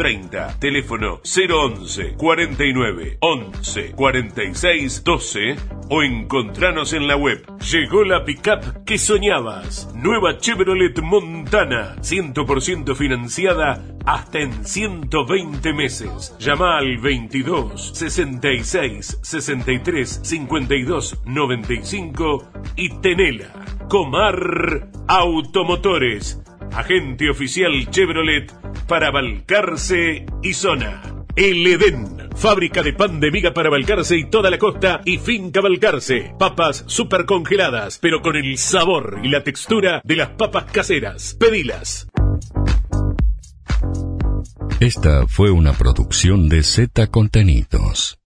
teléfono 0.58 1.20
011 1.24 2.14
49 2.16 3.18
11 3.20 3.92
46 3.92 5.04
12 5.04 5.56
o 5.90 6.02
encontranos 6.02 6.94
en 6.94 7.06
la 7.06 7.16
web. 7.16 7.44
Llegó 7.70 8.04
la 8.04 8.24
pickup 8.24 8.84
que 8.86 8.96
soñabas. 8.96 9.90
Nueva 9.94 10.38
Chevrolet 10.38 10.98
Montana, 11.02 11.96
100% 11.96 12.94
financiada 12.94 13.84
hasta 14.06 14.38
en 14.38 14.64
120 14.64 15.72
meses. 15.74 16.34
Llama 16.38 16.78
al 16.78 16.96
22 16.96 17.92
66 17.94 19.18
63 19.20 20.20
52 20.22 21.20
95 21.26 22.50
y 22.76 22.88
tenela. 23.00 23.52
Comar 23.90 24.88
Automotores, 25.08 26.40
agente 26.72 27.30
oficial 27.30 27.90
Chevrolet 27.90 28.52
para 28.86 29.10
Balcarce 29.10 30.26
y 30.42 30.52
zona. 30.54 31.02
El 31.36 31.66
Edén, 31.66 32.28
fábrica 32.36 32.82
de 32.82 32.92
pan 32.92 33.20
de 33.20 33.30
miga 33.30 33.54
para 33.54 33.70
Balcarce 33.70 34.16
y 34.16 34.28
toda 34.28 34.50
la 34.50 34.58
costa 34.58 35.00
y 35.04 35.18
finca 35.18 35.60
Balcarce. 35.60 36.34
Papas 36.38 36.84
super 36.86 37.24
congeladas, 37.24 37.98
pero 37.98 38.20
con 38.20 38.36
el 38.36 38.58
sabor 38.58 39.20
y 39.22 39.28
la 39.28 39.42
textura 39.42 40.00
de 40.04 40.16
las 40.16 40.30
papas 40.30 40.64
caseras. 40.64 41.36
Pedilas. 41.38 42.08
Esta 44.80 45.26
fue 45.26 45.50
una 45.50 45.72
producción 45.72 46.48
de 46.48 46.62
Z 46.62 47.06
Contenidos. 47.08 48.19